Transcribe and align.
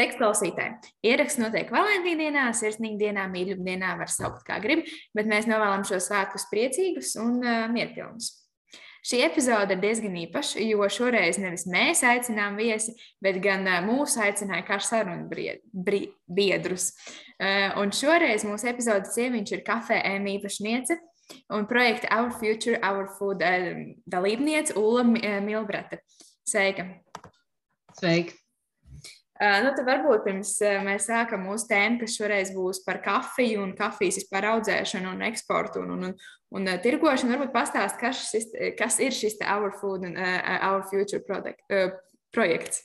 Sveiks, 0.00 0.16
klausītāji! 0.16 0.92
Ieraksts 1.04 1.36
notiek 1.36 1.68
Valentīna 1.68 2.22
dienā, 2.22 2.42
sirsnīgā 2.56 2.96
dienā, 3.02 3.26
mīļuma 3.28 3.66
dienā, 3.66 3.90
var 4.00 4.08
saukt 4.08 4.46
kā 4.46 4.56
grib, 4.62 4.86
bet 5.12 5.28
mēs 5.28 5.44
novēlam 5.44 5.84
šo 5.84 5.98
svētkus 6.00 6.46
priecīgus 6.48 7.10
un 7.20 7.34
uh, 7.44 7.66
mierpilnus. 7.68 8.30
Šī 9.04 9.20
epizode 9.26 9.76
ir 9.76 9.82
diezgan 9.82 10.16
īpaša, 10.22 10.64
jo 10.64 10.88
šoreiz 10.88 11.36
nevis 11.42 11.66
mēs 11.68 12.00
aicinām 12.08 12.56
viesi, 12.56 12.96
bet 13.20 13.42
gan 13.44 13.68
mūsu 13.84 14.24
aicināja 14.24 14.64
kā 14.70 14.80
sarunu 14.80 15.28
biedrus. 16.24 16.90
Un 17.76 17.92
šoreiz 17.92 18.48
mūsu 18.48 18.72
epizodes 18.72 19.12
sieviņš 19.16 19.56
ir 19.58 19.64
kafē 19.68 20.00
M 20.14 20.32
īpašniece 20.32 20.96
un 21.52 21.68
projekta 21.68 22.08
Our 22.16 22.32
Future, 22.40 22.80
Our 22.80 23.12
Food 23.18 23.44
dalībniece 24.08 24.80
Ula 24.80 25.04
Milbrata. 25.44 26.00
Sveika! 26.48 26.88
Sveika! 28.00 28.39
Nu, 29.40 29.70
tad 29.72 29.86
varbūt 29.88 30.26
pirms 30.26 30.50
mēs 30.84 31.06
sākam 31.08 31.46
mūsu 31.48 31.64
tēmu, 31.70 32.02
kas 32.02 32.18
šoreiz 32.18 32.50
būs 32.52 32.82
par 32.84 32.98
kafiju 33.00 33.62
un 33.64 33.72
kafijas 33.78 34.18
vispār 34.20 34.50
audzēšanu 34.50 35.14
un 35.14 35.24
eksportu 35.30 35.80
un, 35.80 35.94
un, 35.94 36.10
un, 36.10 36.18
un 36.60 36.68
tirgošanu, 36.84 37.32
varbūt 37.32 37.54
pastāst, 37.54 37.96
kas, 38.02 38.20
šis, 38.28 38.50
kas 38.76 39.00
ir 39.00 39.16
šis 39.16 39.40
Our 39.40 39.72
Food 39.80 40.04
un 40.10 40.20
uh, 40.20 40.60
Our 40.68 40.84
Future 40.92 41.24
product, 41.24 41.64
uh, 41.72 41.88
projekts. 42.36 42.84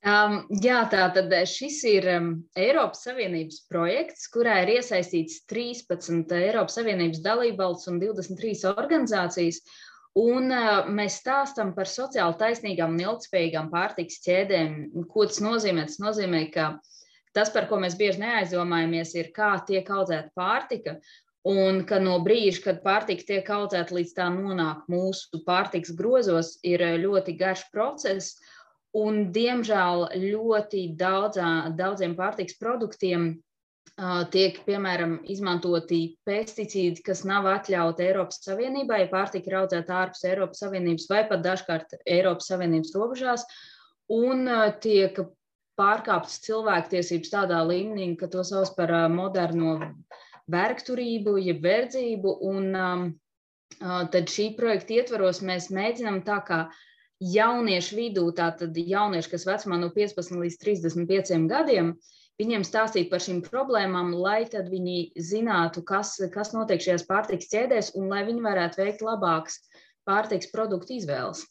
Um, 0.00 0.46
jā, 0.64 0.78
tā 0.88 1.10
tad 1.12 1.34
šis 1.44 1.82
ir 1.84 2.06
um, 2.08 2.28
Eiropas 2.56 3.02
Savienības 3.04 3.58
projekts, 3.68 4.30
kurā 4.32 4.62
ir 4.62 4.78
iesaistīts 4.78 5.42
13 5.52 6.24
Eiropas 6.38 6.78
Savienības 6.78 7.20
dalībvalsts 7.20 7.90
un 7.92 8.00
23 8.00 8.64
organizācijas. 8.70 9.60
Un 10.18 10.50
uh, 10.50 10.88
mēs 10.90 11.20
stāstām 11.20 11.70
par 11.76 11.86
sociāli 11.86 12.34
taisnīgām 12.40 12.96
un 12.96 13.02
ilgspējīgām 13.04 13.68
pārtiks 13.70 14.18
ķēdēm. 14.24 14.72
Ko 15.12 15.26
tas 15.30 15.38
nozīmē? 15.44 15.86
Tas 15.86 16.00
nozīmē, 16.02 16.44
ka 16.50 16.72
tas, 17.36 17.52
par 17.54 17.68
ko 17.70 17.78
mēs 17.78 17.94
bieži 17.98 18.24
neaizdomājamies, 18.24 19.14
ir 19.14 19.30
kā 19.36 19.52
tiek 19.66 19.86
audzēta 19.86 20.34
pārtika. 20.34 20.96
Un 21.46 21.84
ka 21.88 22.00
no 22.02 22.18
brīža, 22.20 22.60
kad 22.66 22.80
pārtika 22.82 23.24
tiek 23.28 23.46
audzēta, 23.54 23.94
līdz 23.96 24.16
tā 24.16 24.26
nonāk 24.34 24.82
mūsu 24.92 25.40
pārtiks 25.46 25.94
grozos, 25.96 26.58
ir 26.66 26.82
ļoti 27.00 27.36
garš 27.38 27.68
process. 27.72 28.34
Un, 28.98 29.30
diemžēl, 29.30 30.08
ļoti 30.18 30.88
daudzā, 30.98 31.70
daudziem 31.78 32.18
pārtiks 32.18 32.58
produktiem 32.58 33.36
tiek, 34.32 34.60
piemēram, 34.64 35.18
izmantoti 35.28 36.00
pesticīdi, 36.24 37.02
kas 37.04 37.22
nav 37.28 37.48
atļauti 37.50 38.06
Eiropas 38.06 38.40
Savienībai, 38.46 39.02
pārtika 39.12 39.50
ir 39.50 39.56
audzēta 39.60 39.96
ārpus 40.04 40.24
Eiropas 40.28 40.62
Savienības 40.62 41.08
vai 41.10 41.24
pat 41.28 41.42
dažkārt 41.44 41.98
Eiropas 42.06 42.48
Savienības 42.48 42.94
robežās, 42.96 43.44
un 44.16 44.48
tiek 44.80 45.18
pārkāptas 45.80 46.40
cilvēktiesības 46.46 47.32
tādā 47.32 47.60
līmenī, 47.68 48.14
ka 48.20 48.28
to 48.32 48.44
sauc 48.44 48.72
par 48.76 48.92
moderno 49.12 49.76
vergturību, 50.50 51.36
jeb 51.40 51.60
verdzību, 51.64 52.38
un 52.48 52.70
um, 52.76 53.04
tad 53.80 54.32
šī 54.32 54.54
projekta 54.56 54.96
ietvaros 54.96 55.42
mēs 55.44 55.68
mēģinam 55.72 56.22
tā 56.24 56.40
kā 56.46 56.62
jauniešu 57.20 57.98
vidū, 57.98 58.24
tātad 58.32 58.76
jaunieši, 58.76 59.32
kas 59.34 59.44
vecumā 59.48 59.76
no 59.82 59.92
15 59.92 60.40
līdz 60.40 60.56
35 60.64 61.46
gadiem, 61.52 61.92
uh, 61.92 62.16
viņiem 62.40 62.64
stāstīt 62.66 63.10
par 63.12 63.22
šīm 63.22 63.44
problēmām, 63.46 64.14
lai 64.16 64.42
tad 64.50 64.72
viņi 64.72 65.12
zinātu, 65.30 65.84
kas, 65.86 66.16
kas 66.34 66.54
notiek 66.56 66.82
šajās 66.82 67.06
pārtiks 67.08 67.52
ķēdēs 67.52 67.94
un 68.00 68.10
lai 68.12 68.24
viņi 68.28 68.44
varētu 68.48 68.82
veikt 68.82 69.06
labākas 69.06 69.60
pārtiks 70.08 70.50
produktu 70.52 70.96
izvēles. 70.98 71.44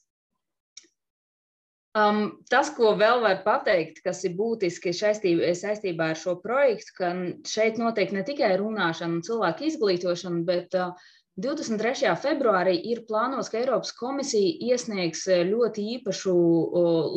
Um, 1.98 2.20
tas, 2.52 2.70
ko 2.78 2.92
vēl 3.00 3.24
var 3.24 3.40
pateikt, 3.42 4.04
kas 4.06 4.22
ir 4.28 4.36
būtiski 4.38 4.92
saistībā, 4.94 5.48
saistībā 5.58 6.12
ar 6.14 6.20
šo 6.22 6.36
projektu, 6.44 6.94
ka 7.00 7.10
šeit 7.50 7.80
notiek 7.82 8.14
ne 8.14 8.22
tikai 8.28 8.52
runāšana 8.62 9.18
un 9.18 9.24
cilvēku 9.26 9.66
izglītošana, 9.72 10.44
bet 10.46 10.78
uh, 10.78 10.94
23. 11.40 12.10
februārī 12.20 12.74
ir 12.92 13.04
plānots, 13.08 13.48
ka 13.52 13.60
Eiropas 13.62 13.94
komisija 13.96 14.74
iesniegs 14.74 15.22
e, 15.32 15.38
ļoti 15.48 15.86
īpašu 15.96 16.34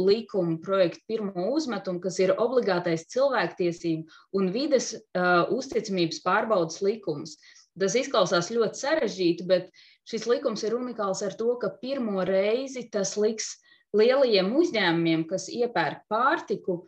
likumu 0.06 0.59
projektu 0.62 1.03
pirmo 1.10 1.49
uzmetumu, 1.56 1.99
kas 2.05 2.21
ir 2.22 2.34
obligātais 2.37 3.09
cilvēktiesību 3.10 4.38
un 4.38 4.53
vides 4.55 4.93
uh, 4.94 5.49
uzticamības 5.50 6.22
pārbaudas 6.27 6.78
likums. 6.84 7.34
Tas 7.78 7.97
izklausās 7.99 8.53
ļoti 8.53 8.83
sarežģīti, 8.84 9.49
bet 9.49 9.71
šis 10.09 10.28
likums 10.31 10.62
ir 10.69 10.77
unikāls 10.77 11.25
ar 11.27 11.34
to, 11.39 11.56
ka 11.59 11.72
pirmo 11.83 12.22
reizi 12.28 12.84
tas 12.93 13.16
liks 13.19 13.56
lielajiem 13.97 14.53
uzņēmumiem, 14.60 15.27
kas 15.31 15.49
iepērk 15.53 16.04
pārtiku, 16.12 16.83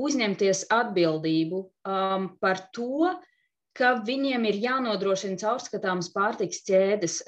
uzņemties 0.00 0.66
atbildību 0.72 1.60
um, 1.60 2.30
par 2.40 2.64
to, 2.74 3.12
ka 3.78 3.94
viņiem 4.06 4.46
ir 4.50 4.60
jānodrošina 4.64 5.38
caurskatāmas 5.40 6.10
pārtiks 6.14 6.64
ķēdes. 6.68 7.20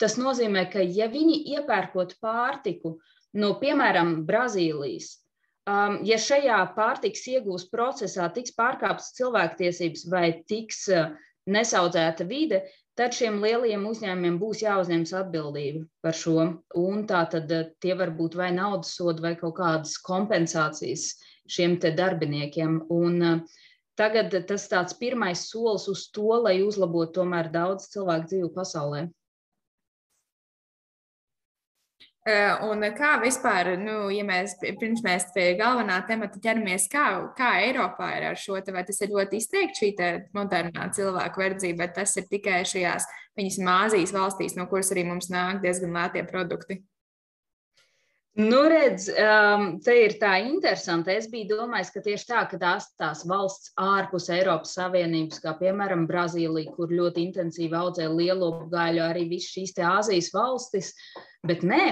Tas 0.00 0.16
nozīmē, 0.18 0.66
ka 0.72 0.82
ja 0.82 1.06
viņi 1.10 1.42
iepērkot 1.54 2.16
pārtiku 2.22 2.96
no, 3.38 3.52
piemēram, 3.60 4.16
Brazīlijas, 4.26 5.12
ja 6.04 6.16
šajā 6.20 6.60
pārtiks 6.76 7.26
iegūst 7.30 7.70
procesā 7.72 8.26
tiks 8.34 8.56
pārkāptas 8.58 9.12
cilvēktiesības 9.18 10.08
vai 10.10 10.26
tiks 10.50 10.88
nesaudzēta 11.46 12.26
vide, 12.26 12.64
tad 12.98 13.14
šiem 13.14 13.40
lielajiem 13.42 13.86
uzņēmumiem 13.86 14.38
būs 14.40 14.62
jāuzņemas 14.64 15.12
atbildība 15.20 15.84
par 16.02 16.16
šo. 16.18 16.48
Un 16.80 17.06
tā 17.10 17.24
tad 17.30 17.52
tie 17.82 17.94
var 17.98 18.14
būt 18.18 18.36
vai 18.38 18.50
naudas 18.54 18.94
sodi 18.98 19.24
vai 19.24 19.34
kaut 19.38 19.56
kādas 19.58 19.96
kompensācijas 20.02 21.12
šiem 21.50 21.78
darbiniekiem. 21.78 22.82
Un, 22.94 23.22
uh, 23.22 23.62
Tagad 23.94 24.32
tas 24.48 24.64
tāds 24.70 24.96
pirmais 24.98 25.44
solis 25.50 25.86
uz 25.90 26.08
to, 26.14 26.30
lai 26.42 26.56
uzlabotu 26.66 27.20
tomēr 27.20 27.50
daudz 27.54 27.86
cilvēku 27.92 28.30
dzīvi 28.32 28.50
pasaulē. 28.56 29.04
Un 32.64 32.80
kā 32.96 33.10
vispār, 33.20 33.74
nu, 33.76 34.08
ja 34.08 34.24
mēs 34.24 34.54
pirms 34.80 35.02
mēs 35.04 35.26
pie 35.34 35.50
galvenā 35.58 35.98
temata 36.08 36.40
ķeramies, 36.40 36.86
kā, 36.88 37.04
kā 37.36 37.50
Eiropā 37.66 38.08
ir 38.16 38.30
ar 38.30 38.40
šo, 38.40 38.56
vai 38.72 38.84
tas 38.88 39.02
ir 39.04 39.12
ļoti 39.12 39.42
izteikti 39.42 39.82
šī 39.82 40.08
modernā 40.32 40.88
cilvēku 40.96 41.42
verdzība, 41.42 41.84
vai 41.84 41.90
tas 42.00 42.16
ir 42.16 42.24
tikai 42.30 42.62
šajās 42.64 43.06
viņas 43.36 43.60
māzīs 43.68 44.16
valstīs, 44.16 44.56
no 44.56 44.64
kuras 44.72 44.94
arī 44.96 45.04
mums 45.04 45.28
nāk 45.28 45.60
diezgan 45.60 45.92
lētie 45.92 46.24
produkti? 46.24 46.80
Nu, 48.34 48.64
redz, 48.66 49.04
um, 49.14 49.76
te 49.78 49.94
ir 49.94 50.16
tā 50.18 50.32
interesanti. 50.42 51.12
Es 51.14 51.28
biju 51.30 51.60
domājis, 51.60 51.92
ka 51.94 52.00
tieši 52.02 52.26
tā, 52.32 52.40
ka 52.50 52.58
tās, 52.58 52.88
tās 52.98 53.22
valsts 53.30 53.70
ārpus 53.78 54.26
Eiropas 54.34 54.72
Savienības, 54.74 55.38
kā 55.44 55.52
piemēram 55.60 56.02
Brazīlija, 56.10 56.72
kur 56.74 56.90
ļoti 56.90 57.28
intensīvi 57.28 57.78
audzē 57.78 58.08
lielo 58.10 58.50
gaļu, 58.72 59.04
arī 59.06 59.28
visas 59.30 59.54
šīs 59.54 59.78
Āzijas 59.78 60.32
valstis, 60.34 60.90
bet 61.46 61.62
nē. 61.62 61.86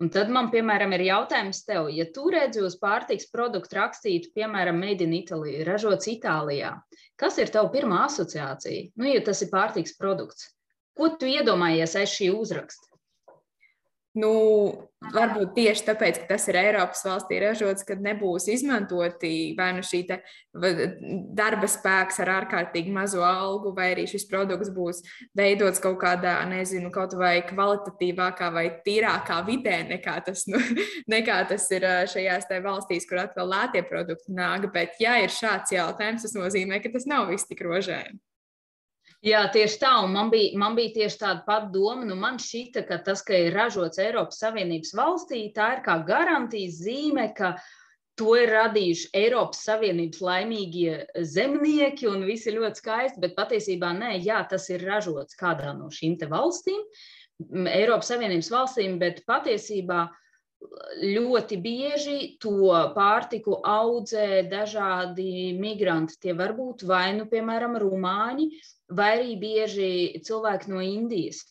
Un 0.00 0.08
tad 0.14 0.32
man, 0.32 0.48
piemēram, 0.48 0.94
ir 0.96 1.04
jautājums 1.10 1.60
tev, 1.68 1.92
ja 1.92 2.08
tu 2.16 2.30
redzi 2.32 2.64
uz 2.64 2.78
pārtiks 2.80 3.28
produktu 3.28 3.76
rakstītu, 3.76 4.32
piemēram, 4.40 4.80
Made 4.80 5.04
in 5.04 5.16
Italy, 5.20 5.58
ražots 5.68 6.08
Itālijā, 6.08 6.78
kas 7.20 7.36
ir 7.42 7.52
tava 7.52 7.68
pirmā 7.74 8.06
asociācija? 8.06 8.94
Nu, 8.96 9.10
ja 9.10 9.20
tas 9.26 9.44
ir 9.44 9.52
pārtiks 9.52 9.98
produkts, 10.00 10.54
ko 10.96 11.12
tu 11.20 11.28
iedomājies 11.28 11.98
aiz 11.98 12.14
šī 12.14 12.32
uzraksta? 12.32 12.87
Nu, 14.18 14.34
varbūt 15.14 15.52
tieši 15.54 15.84
tāpēc, 15.86 16.18
ka 16.22 16.28
tas 16.32 16.46
ir 16.50 16.56
Eiropas 16.58 17.04
valstī 17.06 17.38
ražots, 17.42 17.84
kad 17.86 18.00
nebūs 18.02 18.48
izmantoti 18.50 19.52
vai 19.58 19.68
nu 19.76 19.84
šī 19.86 20.00
darba 21.38 21.68
spēks 21.70 22.18
ar 22.24 22.32
ārkārtīgi 22.40 22.92
mazu 22.94 23.22
algu, 23.24 23.72
vai 23.76 23.92
arī 23.92 24.08
šis 24.10 24.26
produkts 24.30 24.72
būs 24.74 25.02
veidots 25.38 25.82
kaut 25.84 26.00
kādā, 26.02 26.34
nezinu, 26.50 26.90
kaut 26.94 27.14
vai 27.20 27.36
kvalitatīvākā 27.46 28.50
vai 28.54 28.66
tīrākā 28.86 29.38
vidē, 29.46 29.80
nekā 29.92 30.18
tas, 30.26 30.46
nu, 30.50 30.60
nekā 31.14 31.40
tas 31.52 31.68
ir 31.74 31.86
šajās 32.14 32.50
valstīs, 32.64 33.06
kur 33.08 33.22
atkal 33.22 33.52
lētie 33.52 33.84
produkti 33.86 34.34
nāk. 34.34 34.66
Bet, 34.74 34.98
ja 35.02 35.18
ir 35.22 35.30
šāds 35.32 35.76
jautājums, 35.76 36.26
tas 36.26 36.34
nozīmē, 36.34 36.82
ka 36.82 36.90
tas 36.96 37.06
nav 37.06 37.30
viss 37.30 37.46
tik 37.46 37.62
rožēni. 37.66 38.18
Jā, 39.26 39.40
tieši 39.50 39.80
tā, 39.82 39.96
un 40.06 40.12
man 40.14 40.28
bija, 40.30 40.52
man 40.60 40.76
bija 40.78 40.92
tieši 41.00 41.18
tāda 41.18 41.42
pati 41.46 41.72
doma. 41.74 42.06
Nu, 42.06 42.14
man 42.18 42.36
šķita, 42.38 42.84
ka 42.86 43.00
tas, 43.02 43.24
ka 43.26 43.34
ir 43.34 43.56
ražots 43.56 43.98
Eiropas 43.98 44.38
Savienības 44.44 44.94
valstī, 44.94 45.40
tā 45.56 45.72
ir 45.74 45.82
kā 45.86 45.96
garantijas 46.06 46.78
zīme, 46.84 47.24
ka 47.34 47.56
to 48.18 48.36
ir 48.38 48.52
radījuši 48.54 49.10
Eiropas 49.18 49.64
Savienības 49.66 50.22
laimīgie 50.22 50.94
zemnieki, 51.34 52.06
un 52.10 52.22
viss 52.30 52.46
ir 52.46 52.60
ļoti 52.60 52.82
skaisti. 52.82 53.22
Bet 53.24 53.34
patiesībā 53.38 53.90
nē, 53.98 54.14
jā, 54.22 54.38
tas 54.50 54.68
ir 54.70 54.86
ražots 54.86 55.38
kādā 55.38 55.74
no 55.74 55.90
šīm 55.90 56.14
valstīm, 56.30 56.78
Eiropas 57.74 58.14
Savienības 58.14 58.52
valstīm, 58.54 59.00
bet 59.02 59.24
patiesībā 59.26 60.06
ļoti 60.98 61.58
bieži 61.62 62.16
to 62.42 62.70
pārtiku 62.94 63.58
audzē 63.72 64.42
dažādi 64.50 65.54
migranti. 65.58 66.18
Tie 66.22 66.34
var 66.38 66.54
būt 66.56 66.84
vai 66.88 67.12
nu, 67.18 67.28
piemēram, 67.30 67.76
rumāņi, 67.82 68.48
vai 68.98 69.10
arī 69.18 69.36
bieži 69.42 69.90
cilvēki 70.26 70.72
no 70.72 70.82
Indijas. 70.82 71.44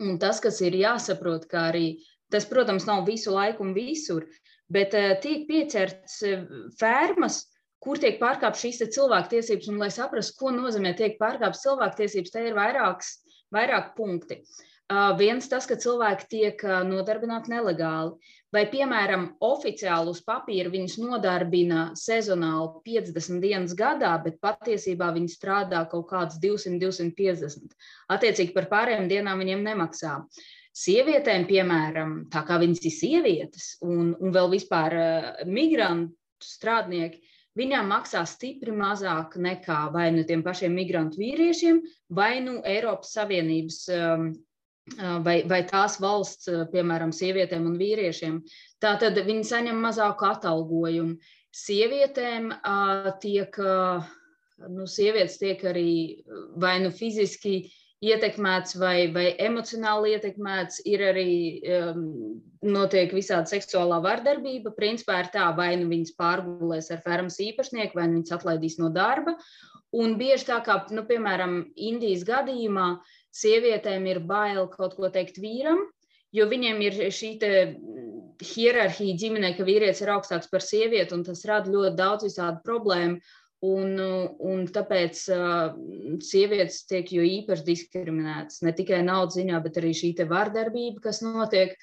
Un 0.00 0.16
tas, 0.22 0.40
kas 0.40 0.60
ir 0.64 0.78
jāsaprot, 0.80 1.44
ka 1.50 1.68
arī 1.72 2.00
tas, 2.32 2.46
protams, 2.48 2.86
nav 2.88 3.04
visu 3.08 3.34
laiku 3.34 3.66
un 3.66 3.74
visur, 3.76 4.24
bet 4.72 4.94
tiek 5.24 5.44
pieķerts 5.50 6.22
fermas, 6.80 7.42
kur 7.84 8.00
tiek 8.00 8.16
pārkāptas 8.20 8.64
šīs 8.64 8.82
cilvēktiesības, 8.96 9.68
un 9.72 9.80
lai 9.82 9.90
saprastu, 9.92 10.38
ko 10.40 10.54
nozīmē 10.56 10.94
tiek 10.96 11.20
pārkāptas 11.20 11.64
cilvēktiesības, 11.66 12.32
te 12.32 12.48
ir 12.48 12.56
vairāks, 12.56 13.18
vairāk 13.52 13.92
punkti. 13.98 14.40
Uh, 14.40 14.69
viens 15.18 15.46
tas, 15.48 15.66
ka 15.70 15.76
cilvēki 15.78 16.26
tiek 16.30 16.62
nodarbināti 16.86 17.52
nelegāli, 17.52 18.16
vai, 18.54 18.64
piemēram, 18.70 19.26
oficiāli 19.46 20.10
uz 20.10 20.20
papīra 20.26 20.70
viņus 20.72 20.96
nodarbina 20.98 21.90
sezonāli 21.98 22.82
50 22.86 23.42
dienas 23.44 23.74
gadā, 23.78 24.16
bet 24.24 24.40
patiesībā 24.42 25.12
viņi 25.14 25.30
strādā 25.30 25.84
kaut 25.90 26.08
kādas 26.10 26.40
200, 26.42 26.80
250. 26.82 27.76
Attiecīgi 28.10 28.56
par 28.56 28.70
pārējām 28.72 29.08
dienām 29.10 29.42
viņiem 29.44 29.62
nemaksā. 29.68 30.18
Sievietēm, 30.80 31.48
piemēram, 31.48 32.14
tā 32.30 32.44
kā 32.46 32.58
viņas 32.62 32.84
ir 32.86 32.94
sievietes 32.94 33.72
un, 33.82 34.14
un 34.18 34.34
vēl 34.34 34.52
vispār 34.52 34.94
uh, 34.96 35.30
migrantu 35.46 36.14
strādnieki, 36.46 37.20
viņām 37.58 37.90
maksā 37.90 38.22
stipri 38.28 38.72
mazāk 38.74 39.34
nekā 39.36 39.80
vai 39.94 40.08
nu 40.14 40.22
tiem 40.26 40.44
pašiem 40.46 40.72
migrantu 40.74 41.20
vīriešiem, 41.20 41.82
vai 42.14 42.38
nu 42.44 42.60
Eiropas 42.62 43.12
Savienības 43.18 43.82
um, 43.96 44.30
vai, 45.24 45.40
vai 45.48 45.60
tās 45.68 45.98
valsts, 46.02 46.48
uh, 46.50 46.64
piemēram, 46.72 47.12
sievietēm 47.14 47.66
un 47.70 47.76
vīriešiem. 47.80 48.40
Tātad 48.82 49.18
viņi 49.26 49.44
saņem 49.50 49.82
mazāku 49.84 50.28
atalgojumu. 50.30 51.18
Sievietēm 51.56 52.50
uh, 52.54 53.10
tiek, 53.22 53.54
uh, 53.58 54.06
nu, 54.70 54.86
sievietes 54.86 55.38
tiek 55.40 55.62
arī 55.66 55.90
vai 56.60 56.78
nu 56.84 56.90
fiziski 56.94 57.70
ietekmēts 58.00 58.78
vai, 58.80 59.10
vai 59.12 59.26
emocionāli 59.44 60.14
ietekmēts, 60.14 60.80
ir 60.88 61.02
arī 61.04 61.32
um, 61.60 62.04
notiek 62.64 63.12
visāda 63.12 63.50
seksuālā 63.50 63.98
vardarbība. 64.04 64.72
Principā 64.76 65.18
ir 65.20 65.28
tā, 65.34 65.50
vai 65.56 65.74
nu 65.80 65.90
viņas 65.90 66.14
pārgulēs 66.16 66.88
ar 66.94 67.02
fermas 67.04 67.36
īpašnieku, 67.44 67.98
vai 67.98 68.08
nu 68.08 68.20
viņas 68.20 68.38
atlaidīs 68.38 68.78
no 68.80 68.88
darba. 68.94 69.36
Un 69.92 70.14
bieži 70.16 70.46
tā 70.48 70.60
kā, 70.64 70.78
nu, 70.94 71.02
piemēram, 71.08 71.64
Indijas 71.74 72.22
gadījumā 72.24 72.92
sievietēm 73.36 74.06
ir 74.10 74.22
bail 74.26 74.66
kaut 74.72 74.96
ko 74.98 75.10
teikt 75.12 75.40
vīram, 75.42 75.82
jo 76.34 76.46
viņiem 76.50 76.80
ir 76.86 76.98
šī 77.14 77.34
hierarhija 78.40 79.18
ģimenē, 79.20 79.52
ka 79.56 79.66
vīrietis 79.68 80.00
ir 80.04 80.14
augstāks 80.14 80.48
par 80.50 80.64
sievieti, 80.64 81.14
un 81.16 81.24
tas 81.26 81.44
rada 81.48 81.70
ļoti 81.70 81.96
daudz 81.98 82.26
visādu 82.30 82.62
problēmu. 82.64 83.20
Un, 83.60 83.90
un 84.40 84.62
tāpēc 84.72 85.18
uh, 85.34 85.74
sievietes 86.24 86.78
tiek 86.88 87.10
jo 87.12 87.20
īpaši 87.20 87.66
diskriminētas 87.66 88.62
ne 88.64 88.72
tikai 88.72 89.02
naudas 89.04 89.36
ziņā, 89.36 89.58
bet 89.60 89.76
arī 89.76 89.90
šī 89.98 90.14
vardarbība, 90.30 91.02
kas 91.04 91.20
notiek. 91.20 91.74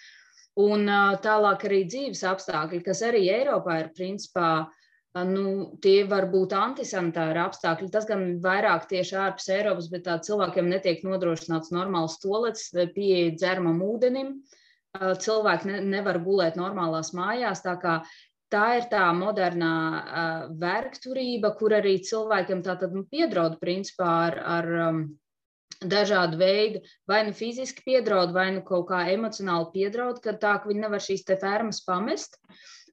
Un 0.58 0.90
uh, 0.90 1.14
tālāk 1.22 1.68
arī 1.70 1.84
dzīves 1.86 2.24
apstākļi, 2.26 2.82
kas 2.82 3.04
arī 3.06 3.28
Eiropā 3.30 3.78
ir 3.84 3.92
principā, 3.94 4.50
uh, 4.64 4.77
nu, 5.28 5.78
tie 5.82 6.04
var 6.10 6.28
būt 6.32 6.54
antisanitāri 6.58 7.42
apstākļi. 7.42 7.90
Tas 7.94 8.06
gan 8.10 8.38
vairāk 8.44 8.88
tieši 8.92 9.18
ārpus 9.18 9.50
Eiropas, 9.54 9.90
bet 9.94 10.06
tā 10.06 10.18
cilvēkiem 10.24 10.70
netiek 10.70 11.04
nodrošināts 11.08 11.74
normāls 11.76 12.20
tolets, 12.24 12.70
pieeja 12.96 13.36
dzeramam 13.36 13.82
ūdenim. 13.86 14.40
Cilvēki 14.98 15.70
ne, 15.70 15.82
nevar 15.86 16.18
gulēt 16.24 16.56
normālās 16.58 17.14
mājās, 17.14 17.62
tā 17.62 17.76
kā 17.82 18.00
tā 18.54 18.66
ir 18.80 18.88
tā 18.92 19.06
modernā 19.14 19.76
uh, 19.92 20.44
vergturība, 20.60 21.52
kur 21.60 21.76
arī 21.78 21.98
cilvēkiem 22.08 22.64
tātad 22.66 22.96
nu, 22.96 23.04
piedraud 23.12 23.60
principā 23.62 24.12
ar, 24.30 24.40
ar 24.58 24.70
um, 24.88 25.02
dažādu 25.84 26.40
veidu, 26.40 26.82
vai 27.10 27.26
nu 27.28 27.36
fiziski 27.36 27.84
piedraud, 27.86 28.34
vai 28.34 28.50
nu 28.56 28.64
kaut 28.66 28.88
kā 28.90 29.04
emocionāli 29.14 29.70
piedraud, 29.76 30.22
ka 30.24 30.34
tā, 30.34 30.58
ka 30.62 30.72
viņi 30.72 30.86
nevar 30.86 31.04
šīs 31.04 31.28
fermas 31.42 31.84
pamest. 31.86 32.40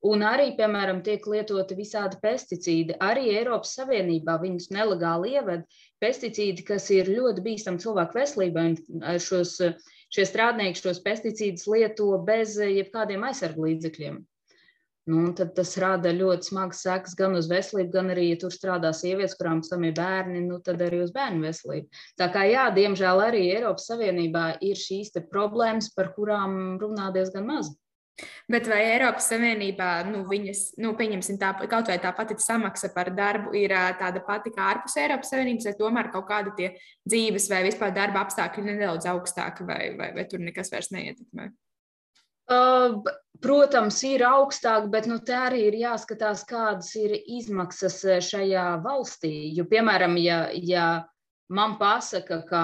Un 0.04 0.20
arī, 0.26 0.50
piemēram, 0.58 1.00
tiek 1.04 1.24
lietoti 1.32 1.76
visādi 1.78 2.18
pesticīdi. 2.20 2.98
Arī 3.00 3.30
Eiropas 3.38 3.72
Savienībā 3.78 4.36
viņus 4.42 4.68
nelegāli 4.76 5.32
ieved 5.38 5.64
pesticīdi, 6.02 6.66
kas 6.68 6.90
ir 6.92 7.08
ļoti 7.08 7.44
bīstami 7.46 7.80
cilvēku 7.80 8.18
veselībai. 8.20 8.66
Šos, 9.24 9.56
šie 10.12 10.26
strādnieki 10.28 10.82
šos 10.82 11.00
pesticīdus 11.06 11.64
lieto 11.72 12.10
bez 12.26 12.58
jebkādiem 12.60 13.24
aizsargu 13.30 13.64
līdzekļiem. 13.70 14.20
Nu, 15.04 15.22
tad 15.36 15.50
tas 15.56 15.74
rada 15.80 16.12
ļoti 16.16 16.48
smagas 16.48 16.78
sekas 16.84 17.16
gan 17.18 17.34
uz 17.36 17.48
veselību, 17.50 17.90
gan 17.92 18.06
arī, 18.14 18.30
ja 18.30 18.38
tur 18.40 18.52
strādā 18.52 18.88
sievietes, 18.96 19.34
kurām 19.36 19.60
tam 19.64 19.84
ir 19.84 19.92
bērni, 19.98 20.40
nu, 20.46 20.62
tad 20.64 20.80
arī 20.80 21.02
uz 21.04 21.12
bērnu 21.12 21.44
veselību. 21.44 22.00
Tā 22.20 22.30
kā, 22.32 22.46
jā, 22.48 22.64
diemžēl 22.76 23.20
arī 23.20 23.42
Eiropas 23.50 23.90
Savienībā 23.90 24.46
ir 24.64 24.80
šīs 24.80 25.12
problēmas, 25.32 25.90
par 25.96 26.14
kurām 26.16 26.78
runā 26.80 27.10
diezgan 27.12 27.44
maz. 27.50 27.68
Bet 28.50 28.68
vai 28.70 28.78
Eiropas 28.92 29.26
Savienībā, 29.32 29.88
nu, 30.06 30.20
viņas, 30.28 30.60
nu, 30.82 30.92
pieņemsim, 30.98 31.38
tā, 31.40 31.50
kaut 31.66 31.88
vai 31.90 31.96
tā 32.02 32.12
pati 32.14 32.36
samaksa 32.38 32.92
par 32.94 33.10
darbu 33.16 33.54
ir 33.58 33.74
tāda 33.98 34.22
pati 34.22 34.52
kā 34.54 34.68
ārpus 34.70 34.94
Eiropas 35.02 35.32
Savienības, 35.34 35.66
vai 35.66 35.74
tomēr 35.80 36.10
kaut 36.14 36.28
kādi 36.28 36.54
tie 36.58 36.68
dzīves 37.08 37.48
vai 37.50 37.64
vispār 37.66 37.94
darba 37.96 38.22
apstākļi 38.22 38.68
nedaudz 38.68 39.08
augstāki, 39.10 39.66
vai, 39.66 39.82
vai, 39.98 40.12
vai 40.14 40.26
tur 40.30 40.44
nekas 40.44 40.70
vairs 40.70 40.92
neietekmē? 40.94 41.48
Uh, 42.44 43.00
protams, 43.40 44.02
ir 44.04 44.22
augstāk, 44.28 44.86
bet 44.92 45.08
nu, 45.08 45.16
te 45.24 45.34
arī 45.34 45.62
ir 45.70 45.78
jāskatās, 45.80 46.44
kādas 46.46 46.92
ir 47.00 47.16
izmaksas 47.16 48.02
šajā 48.28 48.66
valstī. 48.84 49.32
Jo, 49.56 49.64
piemēram, 49.70 50.18
ja, 50.20 50.38
ja 50.52 50.86
man 51.48 51.78
pasaka, 51.80 52.42
ka 52.46 52.62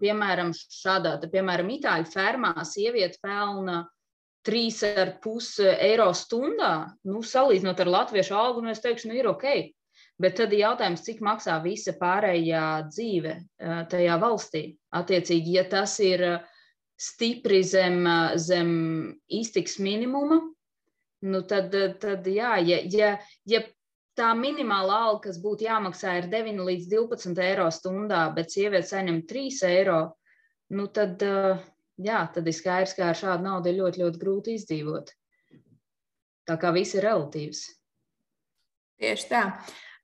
piemēram, 0.00 0.52
šādā, 0.54 1.16
piemēram, 1.32 1.72
Itāļu 1.78 2.12
fermā 2.12 2.52
sieviete 2.68 3.18
pelna 3.24 3.86
3,5 4.44 5.70
eiro 5.72 6.10
stundā, 6.16 6.74
nu, 7.08 7.22
salīdzinot 7.24 7.80
ar 7.80 7.90
latviešu 7.98 8.36
algu, 8.36 8.64
nu, 8.64 8.72
es 8.74 8.82
teikšu, 8.84 9.10
nu, 9.10 9.18
ir 9.18 9.30
ok. 9.30 9.46
Bet 10.20 10.36
tad 10.38 10.52
ir 10.54 10.66
jautājums, 10.66 11.02
cik 11.02 11.22
maksā 11.24 11.56
visa 11.64 11.94
pārējā 11.98 12.64
dzīve 12.86 13.38
tajā 13.90 14.18
valstī. 14.22 14.66
Attiecīgi, 14.94 15.56
ja 15.56 15.64
tas 15.70 15.96
ir 16.04 16.22
uh, 16.28 16.52
stipri 16.96 17.62
zem, 17.62 18.04
zem 18.36 18.70
iztiks 19.28 19.78
minimuma, 19.78 20.40
nu 21.24 21.40
tad, 21.48 21.74
tad 22.00 22.26
jā, 22.28 22.56
ja, 22.62 22.80
ja, 22.90 23.10
ja 23.48 23.62
tā 24.18 24.30
minimālā 24.38 25.00
alga, 25.08 25.28
kas 25.28 25.40
būtu 25.42 25.66
jāmaksā, 25.66 26.18
ir 26.20 26.28
9 26.32 26.62
līdz 26.68 26.90
12 26.92 27.40
eiro 27.42 27.70
stundā, 27.74 28.26
bet 28.36 28.54
sieviete 28.54 28.86
saņem 28.92 29.24
3 29.30 29.62
eiro, 29.72 30.00
nu 30.74 30.86
tad, 30.94 31.22
jā, 32.00 32.24
tad 32.34 32.48
ir 32.48 32.56
skaidrs, 32.56 32.96
ka 32.96 33.10
ar 33.10 33.18
šādu 33.18 33.46
naudu 33.46 33.70
ir 33.70 33.80
ļoti, 33.82 34.02
ļoti 34.04 34.20
grūti 34.20 34.58
izdzīvot. 34.58 35.14
Tā 36.48 36.58
kā 36.60 36.74
viss 36.76 36.96
ir 36.96 37.06
relatīvs. 37.06 37.64
Tieši 39.00 39.30
tā. 39.30 39.46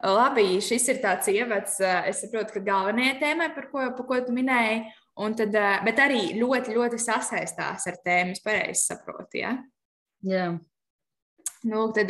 Labi, 0.00 0.47
šis 0.64 0.87
ir 0.88 1.02
tāds 1.02 1.28
ievads. 1.28 1.76
Es 2.09 2.23
saprotu, 2.25 2.56
ka 2.56 2.64
galvenajai 2.64 3.18
tēmai, 3.20 3.50
par 3.54 3.68
ko, 3.73 3.85
par 3.99 4.06
ko 4.09 4.20
tu 4.25 4.32
minēji, 4.32 4.87
Un 5.20 5.35
tad, 5.37 5.52
bet 5.85 5.99
arī 6.00 6.20
ļoti, 6.38 6.75
ļoti 6.76 6.99
sasaistās 7.00 7.87
ar 7.90 7.97
tēmu, 8.04 8.32
es 8.37 8.42
pareizi 8.44 8.87
saprotu. 8.87 9.40
Ja? 9.42 9.56
Jā. 10.25 10.47
Nu, 11.69 11.83
tad 11.93 12.09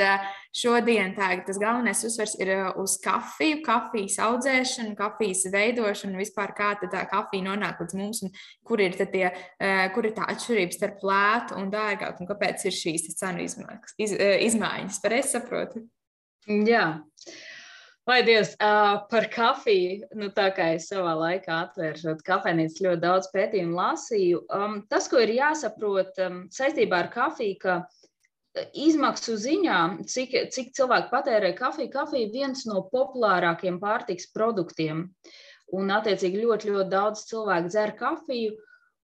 šodien 0.54 1.16
tā, 1.16 1.32
tas 1.46 1.58
galvenais 1.58 2.04
uzsvers 2.06 2.36
ir 2.38 2.52
uz 2.78 2.94
kafiju, 3.02 3.58
kafijas 3.66 4.20
audzēšanu, 4.22 4.94
kafijas 4.98 5.42
veidošanu, 5.50 6.20
vispār 6.22 6.54
kā 6.54 6.70
tā 6.84 7.02
kafija 7.10 7.48
nonāk 7.48 7.82
līdz 7.82 7.96
mums, 7.98 8.22
un 8.26 8.34
kur 8.66 8.82
ir, 8.84 8.94
tie, 9.00 9.26
kur 9.94 10.06
ir 10.06 10.14
tā 10.14 10.28
atšķirība 10.30 10.76
starp 10.76 11.06
lētu 11.10 11.58
un 11.58 11.70
dārgāku, 11.74 12.22
un 12.22 12.30
kāpēc 12.30 12.68
ir 12.70 12.76
šīs 12.78 13.10
cenu 13.18 13.42
izmaiņas. 13.48 13.96
Iz, 13.98 14.14
izmaiņas. 14.50 15.00
Pareizi 15.02 15.34
saprotu? 15.34 15.82
Jā. 16.46 16.84
Vai 18.06 18.22
Dievs, 18.26 18.54
uh, 18.56 19.02
par 19.10 19.26
kafiju, 19.30 20.06
nu, 20.18 20.30
tā 20.34 20.48
kā 20.56 20.70
es 20.74 20.88
savā 20.90 21.12
laikā 21.18 21.58
atvēru 21.66 22.14
kafejnīcu, 22.26 22.86
ļoti 22.86 23.02
daudz 23.04 23.28
pētījumu 23.34 23.76
lasīju. 23.76 24.40
Um, 24.56 24.78
tas, 24.90 25.06
ko 25.10 25.20
ir 25.22 25.34
jāsaprot 25.36 26.18
um, 26.24 26.40
saistībā 26.50 27.04
ar 27.04 27.10
kafiju, 27.12 27.58
ka 27.60 27.76
izmaksu 28.74 29.36
ziņā, 29.40 29.80
cik, 30.10 30.34
cik 30.54 30.72
cilvēki 30.76 31.10
patērē 31.12 31.52
kafiju, 31.58 31.90
kafija 31.92 32.26
ir 32.26 32.32
viens 32.34 32.64
no 32.66 32.82
populārākiem 32.92 33.78
pārtiks 33.82 34.30
produktiem. 34.34 35.08
Un, 35.70 35.92
attiecīgi, 35.94 36.42
ļoti, 36.42 36.72
ļoti 36.74 36.90
daudz 36.90 37.26
cilvēku 37.28 37.70
dzer 37.70 37.94
kafiju. 37.98 38.56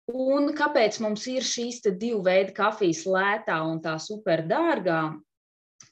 Un 0.10 0.52
kāpēc 0.58 0.98
mums 1.02 1.26
ir 1.30 1.46
šīs 1.46 1.84
divu 1.98 2.24
veidu 2.26 2.54
kafijas, 2.58 3.06
lētā 3.10 3.60
un 3.66 3.82
tā 3.82 3.96
superdārgā? 4.02 5.02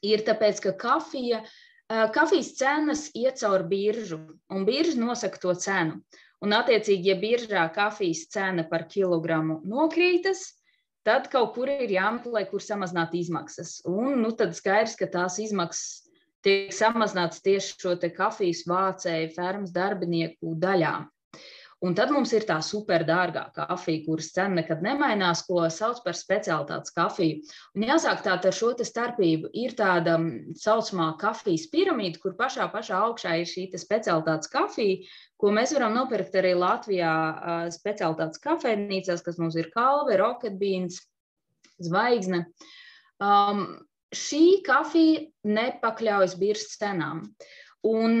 Ir 0.06 0.22
tāpēc, 0.26 0.60
ka 0.62 0.74
kafija 0.78 1.44
Kafijas 1.88 2.54
cenas 2.56 3.10
iet 3.12 3.36
cauri 3.42 3.66
biržu, 3.68 4.16
un 4.48 4.64
birža 4.64 4.96
nosaka 4.96 5.38
to 5.40 5.52
cenu. 5.60 6.00
Un, 6.40 6.52
attiecīgi, 6.56 7.10
ja 7.12 7.16
biržā 7.20 7.64
kafijas 7.72 8.24
cena 8.32 8.64
par 8.68 8.86
kilogramu 8.88 9.60
nokrītas, 9.68 10.46
tad 11.04 11.28
kaut 11.32 11.54
kur 11.56 11.70
ir 11.70 11.90
jāmeklē, 11.92 12.46
kur 12.50 12.62
samazināt 12.64 13.14
izmaksas. 13.16 13.78
Un 13.88 14.22
nu, 14.22 14.32
tad 14.36 14.56
skaidrs, 14.56 14.96
ka 15.00 15.08
tās 15.12 15.38
izmaksas 15.42 16.04
tiek 16.44 16.72
samazināts 16.76 17.42
tieši 17.44 17.76
šo 17.80 17.94
kafijas 18.16 18.64
vācēju 18.68 19.32
fermas 19.36 19.72
darbinieku 19.72 20.56
daļā. 20.60 20.96
Un 21.84 21.92
tad 21.96 22.12
mums 22.14 22.30
ir 22.32 22.46
tā 22.48 22.56
superdārgā 22.64 23.42
kafija, 23.52 24.02
kuras 24.06 24.30
cena 24.32 24.60
nekad 24.60 24.80
nemainās, 24.84 25.42
ko 25.44 25.66
sauc 25.68 25.98
par 26.04 26.16
specialitātes 26.16 26.94
kafiju. 26.96 27.42
Un 27.76 27.84
jāsāk 27.84 28.22
tātad 28.24 28.48
ar 28.48 28.56
šo 28.56 28.70
starpību. 28.88 29.50
Ir 29.60 29.74
tāda 29.76 30.16
saucamā 30.60 31.10
kafijas 31.20 31.66
piramīda, 31.72 32.20
kur 32.22 32.36
pašā, 32.38 32.70
pašā 32.72 33.00
augšā 33.08 33.34
ir 33.40 33.50
šī 33.50 33.66
specialitātes 33.76 34.52
kafija, 34.52 35.02
ko 35.36 35.52
mēs 35.52 35.74
varam 35.76 35.98
nopirkt 35.98 36.38
arī 36.40 36.54
Latvijā 36.56 37.14
specialitātes 37.74 38.40
kafejnīcās, 38.46 39.24
kas 39.26 39.40
mums 39.42 39.58
ir 39.60 39.68
kalve, 39.74 40.16
roketbīns, 40.22 41.02
zvaigzne. 41.84 42.46
Um, 43.20 43.66
šī 44.14 44.62
kafija 44.64 45.26
nepakļaujas 45.44 46.38
biržas 46.40 46.78
cenām. 46.80 47.26
Uh, 47.28 47.52
Un 47.84 48.20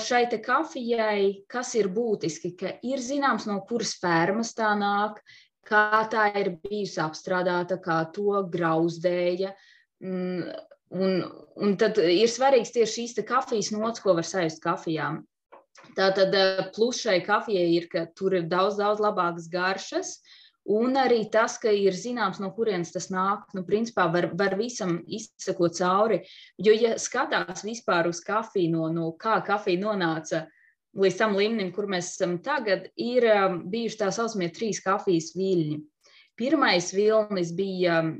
šai 0.00 0.24
kafijai, 0.40 1.44
kas 1.48 1.74
ir 1.76 1.90
būtiski, 1.92 2.54
ka 2.56 2.70
ir 2.82 3.00
zināms, 3.02 3.44
no 3.44 3.58
kuras 3.68 3.92
fermas 4.00 4.54
tā 4.56 4.70
nāk, 4.78 5.20
kā 5.68 6.02
tā 6.12 6.30
ir 6.40 6.54
bijusi 6.62 7.00
apstrādāta, 7.04 7.76
kā 7.76 7.98
to 8.14 8.40
grauzdēja. 8.54 9.52
Mm, 10.00 10.48
un, 10.96 11.20
un 11.56 11.76
tad 11.76 12.00
ir 12.00 12.28
svarīgs 12.28 12.72
tieši 12.72 12.94
šīs 12.94 13.20
kafijas 13.28 13.70
nots, 13.76 14.00
ko 14.00 14.16
var 14.16 14.24
sajust 14.24 14.62
kafijām. 14.64 15.20
Tātad 15.96 16.32
plus 16.72 17.02
šai 17.04 17.20
kafijai 17.26 17.68
ir, 17.76 17.90
ka 17.92 18.06
tur 18.16 18.38
ir 18.38 18.48
daudz, 18.48 18.78
daudz 18.80 19.02
labākas 19.02 19.50
garšas, 19.52 20.16
uh, 20.16 20.41
Un 20.70 20.94
arī 20.94 21.24
tas, 21.26 21.56
ka 21.58 21.72
ir 21.74 21.96
zināms, 21.98 22.38
no 22.38 22.52
kurienes 22.54 22.92
tas 22.94 23.08
nāk, 23.10 23.48
nu, 23.56 23.64
principā 23.66 24.06
var, 24.12 24.28
var 24.38 24.54
visam 24.54 25.00
izsekot 25.10 25.74
cauri. 25.74 26.20
Jo, 26.62 26.74
ja 26.76 26.94
skatās 27.02 27.64
vispār 27.66 28.06
uz 28.06 28.20
kafiju, 28.22 28.70
no, 28.70 28.90
no 28.94 29.08
kā 29.18 29.40
kafija 29.46 29.82
nonāca 29.82 30.44
līdz 30.94 31.18
tam 31.18 31.34
līmenim, 31.34 31.72
kur 31.74 31.88
mēs 31.90 32.12
esam 32.14 32.36
tagad, 32.44 32.86
ir 32.94 33.26
um, 33.26 33.62
bijuši 33.72 33.98
tā 34.04 34.12
saucamie 34.14 34.52
trīs 34.54 34.78
kafijas 34.84 35.32
viļņi. 35.34 35.80
Pirmais 36.38 36.92
vilnis 36.94 37.50
bija 37.56 37.98
um, 38.04 38.14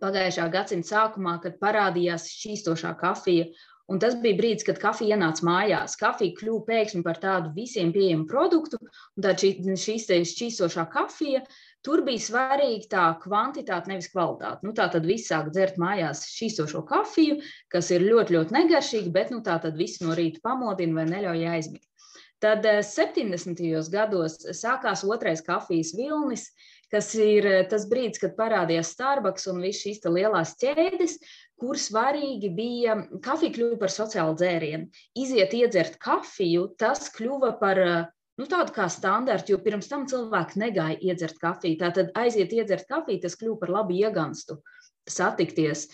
pagājušā 0.00 0.48
gadsimta 0.52 0.94
sākumā, 0.94 1.38
kad 1.44 1.60
parādījās 1.60 2.30
šķīstošā 2.32 2.96
kafija. 3.00 3.50
Un 3.86 4.00
tas 4.02 4.16
bija 4.18 4.34
brīdis, 4.38 4.64
kad 4.66 4.80
kafija 4.82 5.14
ienāca 5.14 5.44
mājās. 5.46 5.94
Kafija 6.00 6.34
kļuva 6.40 6.64
pēkšņi 6.66 7.04
par 7.06 7.20
tādu 7.22 7.52
visiem 7.54 7.92
pieejamu 7.94 8.26
produktu, 8.26 8.80
un 8.82 9.22
tā 9.22 9.36
šī, 9.38 9.52
šīs 9.78 10.08
šķīstošā 10.32 10.88
kafija 10.90 11.44
Tur 11.86 12.02
bija 12.02 12.18
svarīga 12.18 12.88
tā 12.90 13.02
kvantitāte, 13.22 13.92
nevis 13.92 14.08
kvalitāte. 14.10 14.66
Nu, 14.66 14.72
tā 14.74 14.88
tad 14.90 15.04
viss 15.06 15.30
sāk 15.30 15.52
dzert 15.54 15.76
mājās 15.78 16.24
šīstošo 16.34 16.82
kafiju, 16.88 17.36
kas 17.70 17.92
ir 17.94 18.02
ļoti, 18.02 18.34
ļoti 18.34 18.56
negaršīga, 18.56 19.12
bet 19.14 19.30
nu, 19.30 19.38
tā 19.46 19.60
tad 19.62 19.78
viss 19.78 20.02
no 20.02 20.16
rīta 20.18 20.42
pamodina 20.42 20.98
vai 20.98 21.04
neļauj 21.12 21.44
aizmigt. 21.52 21.86
Tad 22.42 22.66
70. 22.66 23.62
Eh, 23.64 23.84
gados 23.92 24.40
sākās 24.58 25.04
otrais 25.06 25.40
kafijas 25.46 25.94
vilnis, 25.96 26.50
kas 26.92 27.14
ir 27.14 27.46
eh, 27.48 27.62
tas 27.70 27.86
brīdis, 27.88 28.20
kad 28.20 28.34
parādījās 28.36 28.90
Starbucks 28.96 29.46
un 29.52 29.62
visas 29.62 29.86
šīs 29.86 30.02
lielās 30.10 30.56
ķēdes, 30.60 31.16
kur 31.56 31.78
svarīgi 31.80 32.50
bija 32.52 32.98
kafija 33.24 33.54
kļuva 33.54 33.78
par 33.80 33.94
sociālu 33.94 34.36
dzērienu. 34.36 34.90
Iziet, 35.22 35.54
iedzert 35.56 35.96
kafiju, 36.02 36.68
tas 36.82 37.08
kļuva 37.14 37.54
par 37.62 37.80
uh, 37.86 37.96
nu, 38.40 38.48
tādu 38.50 38.74
kā 38.76 38.88
standartu, 38.92 39.54
jo 39.54 39.60
pirms 39.64 39.88
tam 39.90 40.06
cilvēki 40.10 40.60
negāja 40.62 40.98
iedzert 41.10 41.40
kafiju. 41.42 41.78
Tātad 41.80 42.12
aiziet 42.18 42.52
iedzert 42.56 42.88
kafiju, 42.90 43.22
tas 43.24 43.38
kļūst 43.40 43.62
par 43.62 43.72
labu 43.78 43.96
ieganstu, 43.96 44.60
satikties. 45.08 45.86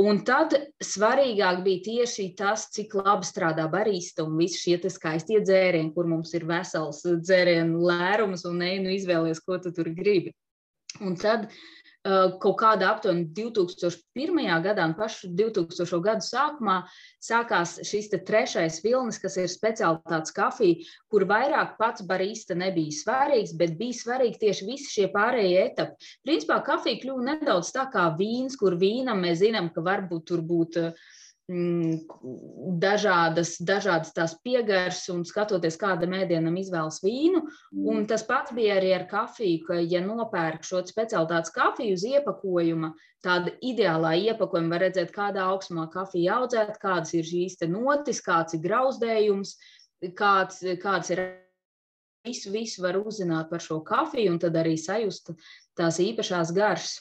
Un 0.00 0.22
tad 0.24 0.54
svarīgāk 0.86 1.64
bija 1.64 1.82
tieši 1.88 2.28
tas, 2.38 2.68
cik 2.72 2.94
labi 3.00 3.26
strādā 3.26 3.66
barista 3.70 4.24
un 4.24 4.38
visi 4.38 4.60
šie 4.62 4.92
skaistie 4.92 5.40
dzērieni, 5.42 5.90
kur 5.96 6.06
mums 6.08 6.32
ir 6.38 6.46
vesels 6.48 7.02
dzērienu 7.04 7.82
lērums 7.90 8.46
un 8.48 8.62
ne, 8.62 8.76
nu 8.84 8.94
izvēlies, 8.94 9.42
ko 9.42 9.58
tu 9.58 9.74
tur 9.74 9.90
gribi. 9.96 10.32
Un 11.00 11.14
tad 11.18 11.46
uh, 11.46 11.58
kaut 12.02 12.56
kādā 12.62 12.88
aptuveni 12.94 13.26
2001. 13.36 14.38
gadā 14.64 14.86
un 14.88 14.94
pašu 14.96 15.28
2000. 15.36 16.00
gadu 16.00 16.24
sākumā 16.24 16.76
sākās 17.20 17.76
šis 17.84 18.08
trešais 18.14 18.80
vilnis, 18.84 19.20
kas 19.20 19.36
ir 19.36 19.50
speciālitātes 19.52 20.32
kafija, 20.32 20.80
kur 21.12 21.26
vairāk 21.28 21.76
pats 21.76 22.02
barista 22.08 22.56
nebija 22.56 22.96
svarīgs, 22.96 23.52
bet 23.52 23.76
bija 23.76 24.00
svarīgi 24.00 24.40
tieši 24.46 24.68
visi 24.70 24.92
šie 24.94 25.08
pārējie 25.12 25.60
etapi. 25.66 26.10
Principā 26.24 26.62
kafija 26.64 27.02
kļuva 27.02 27.28
nedaudz 27.34 27.72
tā 27.76 27.84
kā 27.92 28.08
vīns, 28.16 28.56
kur 28.56 28.80
vīnam 28.80 29.20
mēs 29.20 29.42
zinām, 29.44 29.68
ka 29.74 29.84
varbūt 29.84 30.30
tur 30.32 30.40
būtu 30.40 30.88
uh, 30.88 30.94
Mm, 30.94 31.19
dažādas, 31.50 33.56
dažādas 33.58 34.12
tās 34.14 34.36
piegāras 34.44 35.02
un 35.10 35.24
skatoties, 35.26 35.78
kāda 35.80 36.06
mēdienam 36.10 36.54
izvēlas 36.60 37.00
vīnu. 37.02 37.42
Un 37.74 38.02
mm. 38.02 38.06
tas 38.10 38.22
pats 38.26 38.54
bija 38.54 38.76
arī 38.78 38.92
ar 38.94 39.08
kafiju, 39.10 39.64
ka, 39.66 39.80
ja 39.82 40.02
nopērk 40.04 40.62
šo 40.66 40.84
specialitātes 40.86 41.50
kafiju 41.54 41.96
uz 41.98 42.06
iepakojuma, 42.06 42.92
tāda 43.24 43.54
ideālā 43.66 44.14
iepakojuma 44.30 44.76
var 44.76 44.86
redzēt, 44.86 45.10
kādā 45.16 45.48
augstumā 45.50 45.88
kafija 45.90 46.38
audzēt, 46.38 46.78
kādas 46.82 47.14
ir 47.18 47.26
šīs 47.26 47.58
notis, 47.66 48.22
kāds 48.22 48.54
ir 48.54 48.62
grauzdējums, 48.68 49.56
kāds, 50.16 50.64
kāds 50.82 51.14
ir. 51.16 51.28
Visu, 52.20 52.50
visu 52.52 52.82
var 52.84 52.98
uzzināt 53.00 53.48
par 53.48 53.62
šo 53.64 53.78
kafiju 53.80 54.34
un 54.34 54.38
tad 54.42 54.52
arī 54.60 54.74
sajust 54.76 55.30
tās 55.72 55.96
īpašās 56.04 56.50
garšas. 56.52 56.98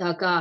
Tā 0.00 0.14
kā, 0.16 0.34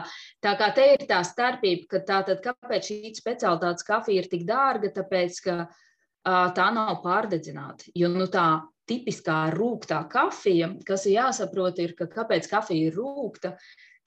tā 0.43 0.53
kā 0.59 0.69
te 0.75 0.85
ir 0.93 1.05
tā 1.09 1.19
starpība, 1.27 1.87
ka 1.91 1.99
tātad, 2.07 2.39
kāpēc 2.43 2.87
šī 2.87 3.13
specialitātes 3.17 3.87
kafija 3.87 4.23
ir 4.23 4.29
tik 4.31 4.45
dārga, 4.47 4.93
tāpēc, 4.95 5.39
ka 5.43 5.55
uh, 5.65 6.47
tā 6.55 6.67
nav 6.71 7.01
pārdedzināta. 7.03 7.91
Jo 7.97 8.09
nu, 8.13 8.29
tā 8.31 8.63
tipiskā 8.89 9.41
rūkta 9.55 10.05
kafija, 10.11 10.71
kas 10.87 11.05
ir 11.07 11.17
jāsaprot, 11.19 11.81
ir, 11.83 11.95
ka 11.99 12.07
kāpēc 12.11 12.47
kafija 12.51 12.89
ir 12.89 12.95
rūkta, 12.97 13.55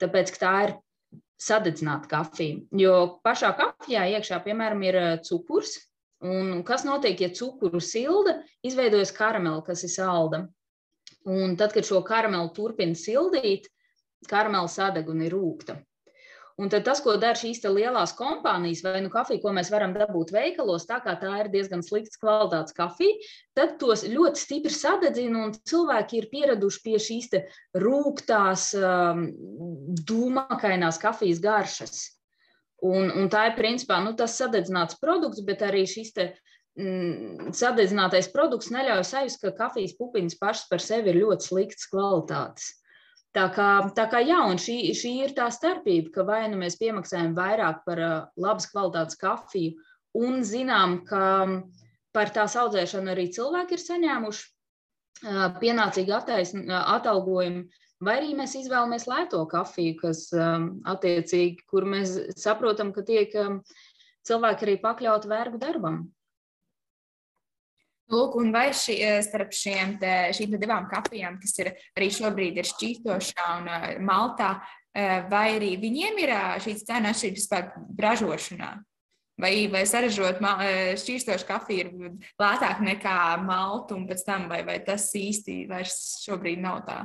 tāpēc, 0.01 0.33
ka 0.33 0.41
tā 0.41 0.55
ir 0.65 0.75
sadedzināta 1.41 2.09
kafija. 2.09 2.63
Jo 2.81 2.95
pašā 3.25 3.53
kafijā 3.59 4.07
iekšā, 4.15 4.41
piemēram, 4.45 4.83
ir 4.87 4.99
cukurs, 5.27 5.77
un 6.25 6.63
kas 6.67 6.85
notiek, 6.87 7.21
ja 7.21 7.29
cukuru 7.35 7.81
silda, 7.83 8.39
izveidojas 8.65 9.13
karamela, 9.15 9.61
kas 9.65 9.85
ir 9.85 9.93
salda. 9.93 10.45
Un 11.25 11.55
tad, 11.57 11.73
kad 11.73 11.85
šo 11.85 12.03
karamelu 12.05 12.51
turpina 12.53 12.97
sildīt, 12.97 13.69
karamela 14.29 14.71
sadeg 14.71 15.09
un 15.11 15.25
ir 15.25 15.35
rūkta. 15.35 15.79
Un 16.55 16.69
tad 16.71 16.85
tas, 16.87 17.01
ko 17.03 17.17
dara 17.19 17.35
šīs 17.35 17.59
lielās 17.67 18.13
kompānijas, 18.15 18.79
vai 18.85 19.01
nu 19.03 19.09
kafija, 19.11 19.41
ko 19.43 19.51
mēs 19.51 19.67
varam 19.73 19.91
dabūt 19.91 20.29
veikalos, 20.31 20.85
tā 20.87 21.01
kā 21.03 21.17
tā 21.19 21.33
ir 21.41 21.49
diezgan 21.51 21.81
slikts 21.83 22.15
kvalitātes 22.21 22.75
kafija, 22.77 23.17
tad 23.59 23.73
tos 23.81 24.05
ļoti 24.07 24.39
stipri 24.39 24.71
sadedzina, 24.71 25.49
un 25.49 25.51
cilvēki 25.67 26.21
ir 26.21 26.29
pieraduši 26.31 26.81
pie 26.85 27.01
šīs 27.07 27.27
rūktās, 27.83 28.69
um, 28.79 29.25
dūmakainās 30.07 31.01
kafijas 31.01 31.43
garšas. 31.43 31.99
Un, 32.87 33.11
un 33.11 33.27
tā 33.31 33.49
ir 33.49 33.59
principā 33.59 33.99
nu, 34.05 34.15
tas 34.15 34.37
sadedzināts 34.39 35.01
produkts, 35.03 35.43
bet 35.43 35.59
arī 35.65 35.83
šis 35.89 36.15
te, 36.15 36.29
mm, 36.79 37.51
sadedzinātais 37.51 38.31
produkts 38.31 38.71
neļauj 38.71 39.03
sajust, 39.11 39.43
ka 39.43 39.51
kafijas 39.59 39.97
pupiņas 39.99 40.39
pašas 40.39 40.71
par 40.71 40.87
sevi 40.87 41.11
ir 41.11 41.19
ļoti 41.25 41.51
sliktas 41.51 41.91
kvalitātes. 41.91 42.71
Tā 43.35 43.49
kā, 43.51 43.69
tā 43.95 44.05
kā 44.07 44.21
jā, 44.23 44.37
un 44.47 44.59
šī, 44.61 44.93
šī 44.95 45.11
ir 45.25 45.33
tā 45.35 45.49
starpība, 45.51 46.11
ka 46.15 46.23
vai 46.27 46.45
nu 46.47 46.59
mēs 46.61 46.77
piemaksājam 46.79 47.33
vairāk 47.35 47.81
par 47.87 47.99
uh, 47.99 48.13
labas 48.39 48.69
kvalitātes 48.71 49.19
kafiju, 49.19 49.75
un 50.15 50.39
zinām, 50.47 51.01
ka 51.09 51.23
par 52.15 52.31
tās 52.31 52.55
audzēšanu 52.55 53.11
arī 53.11 53.27
cilvēki 53.35 53.75
ir 53.75 53.83
saņēmuši 53.83 54.45
uh, 54.45 55.49
pienācīgu 55.59 56.15
atalgojumu, 56.15 57.65
vai 58.07 58.15
arī 58.21 58.31
mēs 58.39 58.55
izvēlamies 58.61 59.07
lēto 59.11 59.43
kafiju, 59.51 59.97
kas 59.99 60.29
um, 60.31 60.69
attiecīgi, 60.87 61.67
kur 61.67 61.87
mēs 61.91 62.15
saprotam, 62.39 62.95
ka 62.95 63.03
tiek 63.03 63.35
um, 63.43 63.59
cilvēki 64.27 64.67
arī 64.69 64.77
pakļauti 64.83 65.31
vergu 65.31 65.59
darbam. 65.59 66.05
Lūk, 68.13 68.35
un 68.37 68.51
vai 68.53 68.69
šī, 68.69 68.95
eh, 69.01 69.19
starp 69.25 69.53
šiem 69.55 69.95
te, 70.01 70.13
šīm 70.37 70.59
divām 70.61 70.85
kafijām, 70.91 71.39
kas 71.41 71.57
ir 71.57 71.71
arī 71.97 72.09
šobrīd 72.13 72.59
ir 72.61 72.67
šķīstošā 72.69 73.45
un 73.57 73.69
uh, 73.71 73.85
maltā, 74.05 74.51
uh, 74.61 75.25
vai 75.31 75.47
arī 75.55 75.71
viņiem 75.81 76.19
ir 76.21 76.33
šīs 76.61 76.85
cena 76.85 77.09
atšķirības 77.09 77.47
par 77.49 77.71
ražošanā? 77.97 78.71
Vai, 79.41 79.67
vai 79.67 79.81
saražot 79.83 80.37
šķīstošu 80.39 81.47
kafiju 81.49 81.79
ir 81.83 82.13
lētāk 82.39 82.79
nekā 82.79 83.17
maltu 83.43 83.97
un 83.97 84.05
pēc 84.07 84.23
tam, 84.23 84.45
vai, 84.47 84.61
vai 84.63 84.77
tas 84.79 85.09
īsti 85.11 85.65
vairs 85.67 85.97
šobrīd 86.23 86.61
nav 86.63 86.85
tā? 86.87 87.01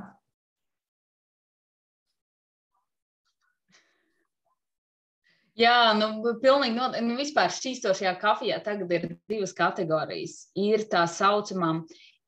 Jā, 5.60 5.92
nu, 5.96 6.34
pilnīgi 6.40 6.76
noteikti. 6.76 7.06
Nu, 7.06 7.16
vispār 7.18 7.52
šķīstošajā 7.52 8.14
kafijā 8.20 8.60
tagad 8.64 8.92
ir 8.96 9.08
divas 9.28 9.52
kategorijas. 9.56 10.46
Ir 10.56 10.86
tā 10.88 11.02
saucamā, 11.10 11.74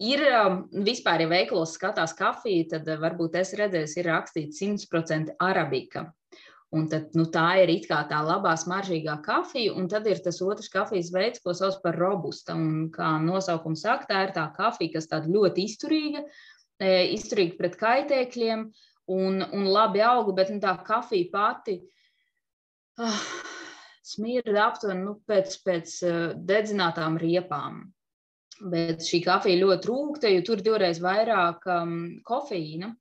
ir 0.02 0.24
um, 0.28 0.58
vispār, 0.84 1.24
ja 1.24 1.30
veikalos 1.30 1.72
skatās 1.78 2.12
kafiju, 2.18 2.66
tad 2.74 2.90
uh, 2.90 2.98
varbūt 3.00 3.38
es 3.40 3.54
redzēju, 3.56 3.92
ir 4.02 4.10
rakstīts 4.10 4.60
100% 4.60 5.36
arabika. 5.40 6.10
Un 6.72 6.86
tad, 6.88 7.10
nu, 7.16 7.26
tā 7.28 7.46
ir 7.60 7.70
it 7.72 7.86
kā 7.88 7.98
tā 8.08 8.18
labā, 8.24 8.52
smaržīgā 8.56 9.18
kafija, 9.24 9.74
un 9.76 9.88
tad 9.92 10.06
ir 10.08 10.20
tas 10.24 10.40
otrs 10.44 10.70
kafijas 10.72 11.10
veids, 11.12 11.40
ko 11.44 11.52
sauc 11.56 11.78
par 11.84 11.96
robusta. 12.00 12.56
Un, 12.56 12.90
kā 12.92 13.14
nosaukums 13.20 13.84
saka, 13.84 14.08
tā 14.08 14.22
ir 14.26 14.34
tā 14.36 14.46
kafija, 14.56 14.94
kas 14.98 15.08
tāda 15.08 15.28
ļoti 15.32 15.66
izturīga, 15.68 16.24
e, 16.80 16.92
izturīga 17.12 17.58
pret 17.60 17.76
kaitēkļiem 17.80 18.64
un, 19.12 19.44
un 19.44 19.68
labi 19.68 20.00
auga, 20.04 20.32
bet 20.40 20.52
nu, 20.52 20.60
tā 20.64 20.72
kafija 20.84 21.28
pati 21.32 21.76
ah, 23.00 23.24
smirda 24.04 24.66
aptuveni 24.68 25.06
nu, 25.06 25.16
pēc, 25.28 25.58
pēc 25.64 25.96
uh, 26.06 26.22
dedzinātām 26.36 27.18
riepām. 27.22 27.84
Bet 28.72 29.02
šī 29.02 29.22
kafija 29.24 29.58
ļoti 29.58 29.88
rūkta, 29.90 30.30
jo 30.30 30.42
tur 30.46 30.62
divreiz 30.62 31.00
vairāk 31.02 31.64
um, 31.66 31.94
kofeīna. 32.26 32.92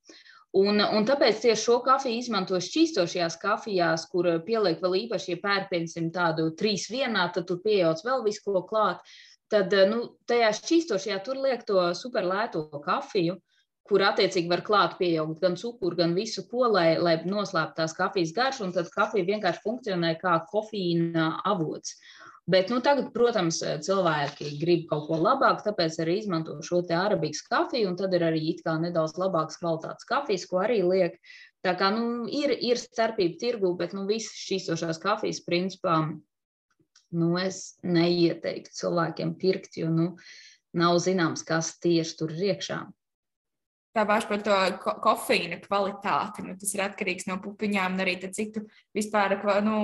Un, 0.58 0.82
un 0.84 1.06
tāpēc 1.08 1.44
tieši 1.46 1.64
šo 1.64 1.78
kafiju 1.86 2.20
izmanto 2.20 2.58
šķīstošajās 2.60 3.38
kafijās, 3.40 4.08
kur 4.12 4.28
pieliek 4.44 4.82
vēl 4.84 4.98
īpaši, 5.06 5.36
ja 5.36 5.40
pērksim 5.44 6.10
tādu 6.12 6.50
trīs 6.60 6.90
vienā, 6.92 7.30
tad 7.32 7.48
tur 7.48 7.62
pieejauc 7.64 8.02
vēl 8.04 8.26
visu 8.26 8.44
ko 8.48 8.64
klāt. 8.68 9.00
Tad 9.52 9.72
nu, 9.92 10.04
tajā 10.28 10.50
šķīstošajā 10.58 11.22
tur 11.24 11.40
liek 11.40 11.64
to 11.68 11.86
superlēto 11.96 12.66
kafiju, 12.84 13.38
kur 13.92 14.06
attiecīgi 14.08 14.50
var 14.52 14.64
klāt 14.64 14.96
pieaugt 15.00 15.44
gan 15.44 15.58
cukuru, 15.60 15.98
gan 16.00 16.16
visu 16.16 16.46
ko, 16.48 16.66
lai, 16.72 16.96
lai 16.98 17.18
noslēptu 17.28 17.82
tās 17.82 17.96
kafijas 17.98 18.32
garšu, 18.38 18.66
un 18.70 18.74
tad 18.76 18.90
kafija 18.96 19.28
vienkārši 19.28 19.64
funkcionē 19.66 20.16
kā 20.22 20.38
kofīna 20.52 21.34
avots. 21.52 21.98
Bet 22.52 22.72
nu, 22.74 22.80
tagad, 22.84 23.12
protams, 23.14 23.60
cilvēki 23.86 24.56
grib 24.60 24.88
kaut 24.90 25.06
ko 25.08 25.20
labāku, 25.22 25.62
tāpēc 25.68 26.00
arī 26.02 26.18
izmanto 26.20 26.56
šo 26.66 26.82
te 26.88 26.96
arabikas 26.98 27.44
kafiju, 27.46 27.92
un 27.92 27.98
tad 28.00 28.16
ir 28.18 28.26
arī 28.28 28.56
nedaudz 28.82 29.20
labākas 29.22 29.60
kvalitātes 29.62 30.08
kafijas, 30.10 30.48
ko 30.50 30.64
arī 30.64 30.82
liek. 30.82 31.20
Tā 31.62 31.76
kā 31.78 31.92
nu, 31.94 32.26
ir, 32.26 32.50
ir 32.50 32.80
starpība 32.82 33.38
tirgu, 33.38 33.76
bet 33.78 33.94
nu, 33.94 34.08
visas 34.10 34.34
šīs 34.42 34.72
ošās 34.74 34.98
kafijas, 35.00 35.44
principā, 35.46 36.00
nu, 37.12 37.30
es 37.38 37.78
neieteiktu 37.84 38.74
cilvēkiem 38.74 39.36
pirkt, 39.38 39.78
jo 39.78 39.92
nu, 39.94 40.08
nav 40.74 40.98
zināms, 41.04 41.46
kas 41.46 41.76
tieši 41.84 42.18
tur 42.18 42.34
ir 42.34 42.56
iekšā. 42.56 42.82
Tā 43.92 44.06
paša 44.08 44.28
par 44.30 44.44
to 44.46 44.58
ko 44.80 44.92
kofeīna 45.04 45.58
kvalitāti. 45.60 46.46
Nu, 46.46 46.54
tas 46.60 46.70
ir 46.72 46.84
atkarīgs 46.86 47.26
no 47.28 47.36
pupiņām 47.44 47.98
arī 48.00 48.14
citu 48.32 48.64
vispār, 48.96 49.36
nu, 49.66 49.80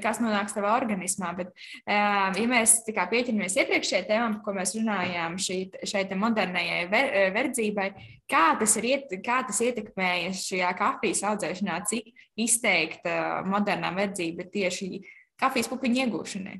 kas 0.00 0.20
nonāks 0.22 0.56
tavā 0.56 0.70
organismā. 0.78 1.34
Bet, 1.36 1.50
ja 1.84 2.46
mēs 2.48 2.78
pieķeramies 2.88 3.58
iepriekšējai 3.60 4.06
tēmām, 4.08 4.38
par 4.38 4.46
ko 4.46 4.56
mēs 4.56 4.72
runājām, 4.78 5.36
šī, 5.36 5.58
šai 5.92 6.06
modernajai 6.22 6.80
ver, 6.88 7.12
verdzībai, 7.36 7.90
kā 8.30 8.46
tas, 8.62 8.78
ir, 8.80 9.04
kā 9.20 9.42
tas 9.50 9.60
ietekmēja 9.68 10.32
šajā 10.40 10.72
kafijas 10.80 11.24
audzēšanā, 11.34 11.82
cik 11.92 12.08
izteikta 12.40 13.44
modernā 13.44 13.92
verdzība 14.00 14.48
tieši 14.56 15.04
kafijas 15.40 15.68
pupiņu 15.68 16.06
iegūšanai? 16.06 16.56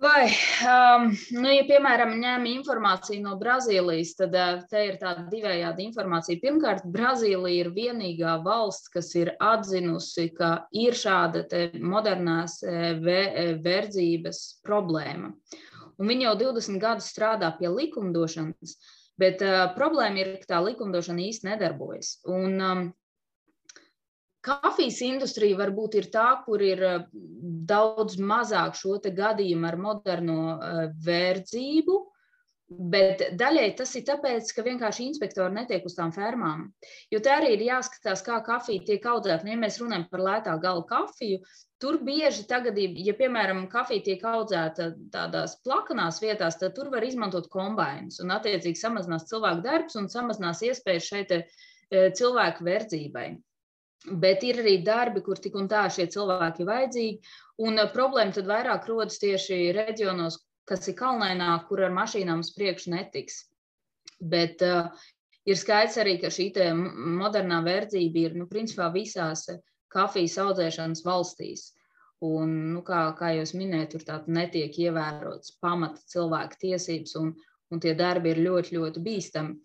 Vai, 0.00 0.30
um, 0.64 1.10
nu, 1.36 1.48
ja, 1.52 1.64
piemēram, 1.68 2.14
ņem 2.22 2.46
informāciju 2.54 3.20
no 3.20 3.34
Brazīlijas, 3.36 4.14
tad 4.16 4.32
uh, 4.32 4.62
te 4.70 4.86
ir 4.86 4.94
tāda 4.96 5.26
divējāda 5.28 5.82
informācija. 5.84 6.40
Pirmkārt, 6.40 6.86
Brazīlija 6.88 7.66
ir 7.66 7.68
vienīgā 7.74 8.38
valsts, 8.46 8.88
kas 8.94 9.10
ir 9.20 9.34
atzinusi, 9.44 10.30
ka 10.38 10.64
ir 10.72 10.96
šāda 10.96 11.44
modernās 11.84 12.62
verdzības 13.04 14.40
problēma. 14.64 15.34
Un 16.00 16.08
viņi 16.08 16.30
jau 16.30 16.34
20 16.46 16.80
gadus 16.80 17.12
strādā 17.12 17.52
pie 17.58 17.68
likumdošanas, 17.68 18.78
bet 19.20 19.44
uh, 19.44 19.66
problēma 19.76 20.24
ir, 20.24 20.32
ka 20.40 20.54
tā 20.54 20.62
likumdošana 20.64 21.28
īsti 21.28 21.50
nedarbojas. 21.50 22.14
Un, 22.24 22.56
um, 22.56 22.86
Kafijas 24.40 25.02
industrija 25.04 25.58
varbūt 25.58 25.98
ir 26.00 26.06
tā, 26.12 26.28
kur 26.46 26.62
ir 26.64 26.80
eh, 26.86 27.00
daudz 27.68 28.16
mazāk 28.16 28.78
šo 28.78 28.96
gadījumu 29.04 29.68
ar 29.68 29.76
moderno 29.76 30.38
eh, 30.54 30.78
verdzību, 31.04 31.96
bet 32.70 33.24
daļai 33.34 33.66
tas 33.76 33.92
ir 33.98 34.04
tāpēc, 34.06 34.52
ka 34.54 34.62
vienkārši 34.64 35.08
inspektori 35.10 35.52
netiek 35.52 35.84
uz 35.84 35.96
tām 35.98 36.12
fermām. 36.14 36.68
Jo 37.12 37.18
te 37.20 37.32
arī 37.34 37.50
ir 37.56 37.64
jāskatās, 37.66 38.22
kā 38.24 38.38
kafija 38.46 38.84
tiek 38.86 39.08
audzēta. 39.12 39.44
Nu, 39.44 39.52
ja 39.52 39.58
mēs 39.60 39.80
runājam 39.82 40.06
par 40.12 40.22
lētā 40.24 40.54
gala 40.62 40.86
kafiju, 40.88 41.42
tur 41.82 41.98
bieži 42.06 42.46
tagad, 42.48 42.78
ja, 42.78 43.16
piemēram, 43.18 43.66
kafija 43.72 44.06
tiek 44.06 44.24
audzēta 44.24 44.92
tādās 45.12 45.58
plakanās 45.66 46.22
vietās, 46.22 46.56
tad 46.62 46.78
tur 46.78 46.88
var 46.94 47.04
izmantot 47.04 47.50
kombainus 47.52 48.22
un 48.24 48.32
attiecīgi 48.38 48.78
samazinās 48.78 49.28
cilvēku 49.28 49.66
darbs 49.66 50.00
un 50.00 50.08
samazinās 50.08 50.64
iespējas 50.70 51.12
šeit 51.12 51.36
eh, 51.36 51.46
cilvēku 51.90 52.70
verdzībai. 52.70 53.28
Bet 54.08 54.44
ir 54.48 54.62
arī 54.62 54.78
darbi, 54.84 55.20
kur 55.20 55.36
tik 55.36 55.58
un 55.60 55.68
tā 55.68 55.84
šie 55.92 56.06
cilvēki 56.08 56.62
ir 56.62 56.68
vajadzīgi. 56.70 57.32
Un 57.66 57.76
uh, 57.82 57.88
problēma 57.92 58.32
tad 58.32 58.48
vairāk 58.48 58.88
rodas 58.88 59.20
tieši 59.20 59.58
reģionos, 59.76 60.38
kas 60.68 60.88
ir 60.88 60.96
kalnaināk, 60.96 61.66
kur 61.68 61.82
ar 61.84 61.92
mašīnām 61.92 62.40
uz 62.40 62.52
priekšu 62.56 62.94
netiks. 62.94 63.42
Bet 64.20 64.64
uh, 64.64 64.88
ir 65.44 65.60
skaidrs 65.60 65.98
arī, 66.00 66.16
ka 66.22 66.32
šī 66.32 66.48
modernā 67.20 67.60
verdzība 67.66 68.24
ir 68.24 68.40
nu, 68.40 68.48
principā 68.48 68.88
visās 68.94 69.44
kafijas 69.92 70.38
audzēšanas 70.46 71.04
valstīs. 71.04 71.68
Un, 72.24 72.50
nu, 72.74 72.82
kā, 72.84 73.06
kā 73.16 73.32
jūs 73.32 73.54
minējāt, 73.56 73.94
tur 73.94 74.02
tāda 74.04 74.32
netiek 74.36 74.74
ievērotas 74.76 75.54
pamata 75.60 76.02
cilvēka 76.12 76.58
tiesības, 76.60 77.14
un, 77.16 77.30
un 77.72 77.80
tie 77.80 77.94
darbi 77.96 78.34
ir 78.34 78.42
ļoti, 78.44 78.76
ļoti 78.76 79.04
bīstami. 79.06 79.56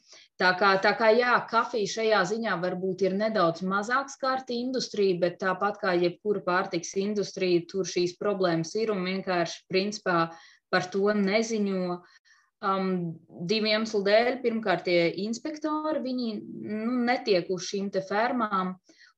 Tā 0.41 0.49
kā, 0.59 0.73
tā 0.83 0.91
kā 0.99 1.13
jā, 1.15 1.33
kafija 1.47 1.87
šajā 1.87 2.21
ziņā 2.27 2.57
varbūt 2.59 3.05
ir 3.05 3.13
nedaudz 3.15 3.61
mazāk 3.63 4.09
skarta 4.11 4.51
industrija, 4.51 5.15
bet 5.21 5.37
tāpat 5.39 5.77
kā 5.79 5.93
jebkura 5.95 6.41
pārtiks 6.43 6.91
industrija, 6.99 7.61
tur 7.71 7.87
šīs 7.87 8.17
problēmas 8.19 8.73
ir 8.75 8.91
un 8.91 9.05
vienkārši 9.07 9.61
principā 9.71 10.17
par 10.73 10.89
to 10.91 11.13
neziņo. 11.21 12.01
Um, 12.65 12.89
divu 13.47 13.69
iemeslu 13.69 14.01
dēļ. 14.03 14.29
Pirmkārt, 14.43 14.85
tie 14.89 15.07
inspektori 15.23 16.01
nu, 16.03 16.99
netiek 17.07 17.51
uz 17.55 17.69
šīm 17.69 17.91
fermām. 18.09 18.73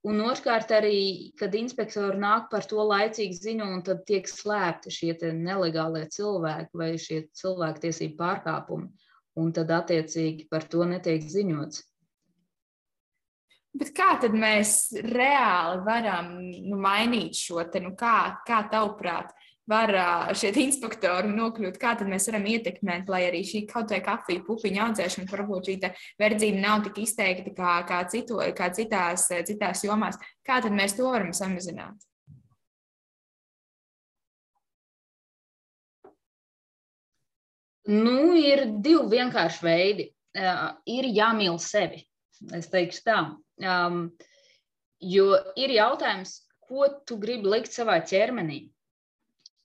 Un 0.08 0.22
otrkārt, 0.22 0.70
arī, 0.76 1.32
kad 1.40 1.56
inspektori 1.58 2.20
nāk 2.22 2.52
par 2.52 2.68
to 2.70 2.84
laicīgi 2.92 3.40
ziņo, 3.40 3.72
un 3.78 3.82
tad 3.88 4.04
tiek 4.10 4.30
slēpti 4.30 4.94
šie 4.94 5.18
nelegālie 5.34 6.06
cilvēki 6.14 6.78
vai 6.78 6.94
šie 7.02 7.24
cilvēktiesību 7.42 8.20
pārkāpumi 8.22 9.07
un 9.38 9.54
tad 9.54 9.71
attiecīgi 9.73 10.47
par 10.52 10.65
to 10.71 10.86
netiek 10.89 11.23
ziņots. 11.23 11.84
Bet 13.78 13.91
kā 13.93 14.15
tad 14.21 14.34
mēs 14.34 14.89
reāli 15.06 15.84
varam 15.86 16.32
nu, 16.41 16.80
mainīt 16.82 17.38
šo 17.38 17.62
te, 17.69 17.82
nu, 17.84 17.93
kā, 18.00 18.39
kā 18.47 18.63
tavuprāt, 18.71 19.36
var 19.67 19.91
šie 20.39 20.54
inspektori 20.63 21.30
nokļūt, 21.30 21.78
kā 21.82 21.93
tad 22.00 22.10
mēs 22.10 22.30
varam 22.32 22.47
ietekmēt, 22.50 23.12
lai 23.12 23.26
arī 23.28 23.43
šī 23.45 23.65
kaut 23.69 23.91
vai 23.93 24.00
kafija 24.06 24.45
pupiņa 24.47 24.86
audzēšana, 24.88 25.30
varbūt 25.30 25.69
šī 25.69 25.78
verdzība 26.23 26.63
nav 26.63 26.86
tik 26.88 27.04
izteikta 27.04 27.54
kā, 27.58 27.73
kā, 27.89 28.02
citu, 28.10 28.39
kā 28.58 28.71
citās, 28.73 29.28
citās 29.52 29.84
jomās. 29.86 30.17
Kā 30.47 30.62
tad 30.63 30.73
mēs 30.73 30.95
to 30.97 31.12
varam 31.12 31.36
samazināt? 31.36 32.07
Nu, 37.88 38.36
ir 38.36 38.65
divi 38.84 39.08
vienkārši 39.15 39.63
veidi. 39.63 40.08
Uh, 40.38 40.76
ir 40.91 41.08
jāmīl 41.15 41.56
sevi. 41.62 42.04
Es 42.54 42.67
teikšu 42.69 43.04
tā. 43.08 43.19
Um, 43.63 44.02
jo 45.02 45.32
ir 45.58 45.73
jautājums, 45.73 46.43
ko 46.67 46.89
tu 47.08 47.17
gribi 47.17 47.50
likt 47.56 47.73
savā 47.73 47.97
ķermenī. 48.06 48.67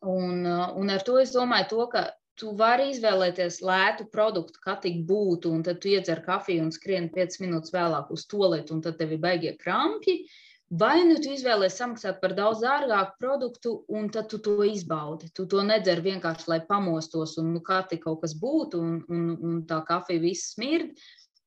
Un, 0.08 0.46
uh, 0.46 0.70
un 0.78 0.92
ar 0.94 1.04
to 1.04 1.18
es 1.20 1.35
domāju, 1.35 1.68
to, 1.74 1.88
ka 1.92 2.04
tu 2.40 2.54
vari 2.56 2.88
izvēlēties 2.94 3.61
lētu 3.66 4.06
produktu, 4.14 4.62
kā 4.64 4.78
tik 4.80 5.02
būtu, 5.06 5.52
un 5.52 5.66
tad 5.66 5.82
tu 5.82 5.92
iedzer 5.92 6.22
kafiju 6.24 6.64
un 6.64 6.72
skrien 6.72 7.11
5 7.12 7.42
minūtes 7.42 7.74
vēlāk 7.74 8.08
uz 8.14 8.24
to 8.30 8.40
lietu, 8.46 8.78
un 8.78 8.80
tad 8.87 8.96
tev 9.02 9.12
ir 9.12 9.20
baigie 9.22 9.52
krampji. 9.61 10.22
Uh, 10.22 10.52
Vai 10.72 11.02
nu 11.04 11.18
tu 11.20 11.28
izvēlējies 11.35 11.74
samaksāt 11.76 12.20
par 12.22 12.32
daudz 12.32 12.62
dārgāku 12.64 13.18
produktu, 13.20 13.72
un 13.92 14.06
tad 14.12 14.30
tu 14.32 14.38
to 14.40 14.54
izbaudi. 14.64 15.28
Tu 15.37 15.44
to 15.44 15.61
nedzer 15.68 16.00
vienkārši, 16.00 16.46
lai 16.48 16.62
pamostos, 16.64 17.35
un 17.42 17.50
nu, 17.52 17.61
kā 17.66 17.82
tik 17.90 18.06
kaut 18.06 18.22
kas 18.22 18.32
būtu, 18.40 18.80
un, 18.80 18.94
un, 19.12 19.26
un 19.37 19.58
tā 19.68 19.82
kafija 19.85 20.22
viss 20.22 20.54
smird. 20.54 20.94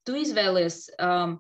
Tu 0.06 0.20
izvēlies 0.22 0.78
um, 1.02 1.40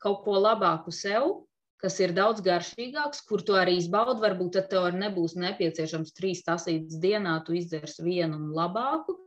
kaut 0.00 0.22
ko 0.24 0.38
labāku 0.40 0.94
sev, 0.96 1.42
kas 1.84 1.98
ir 2.00 2.14
daudz 2.16 2.40
garšīgāks, 2.46 3.20
kur 3.28 3.44
tu 3.44 3.58
arī 3.60 3.76
izbaudi. 3.82 4.22
Varbūt 4.24 4.56
tad 4.56 4.70
tev 4.72 4.88
nebūs 4.96 5.36
nepieciešams 5.36 6.16
trīs 6.16 6.40
tasītas 6.46 7.02
dienā, 7.02 7.36
tu 7.44 7.52
izdzersi 7.58 8.06
vienu 8.06 8.40
un 8.40 8.56
labāku. 8.56 9.18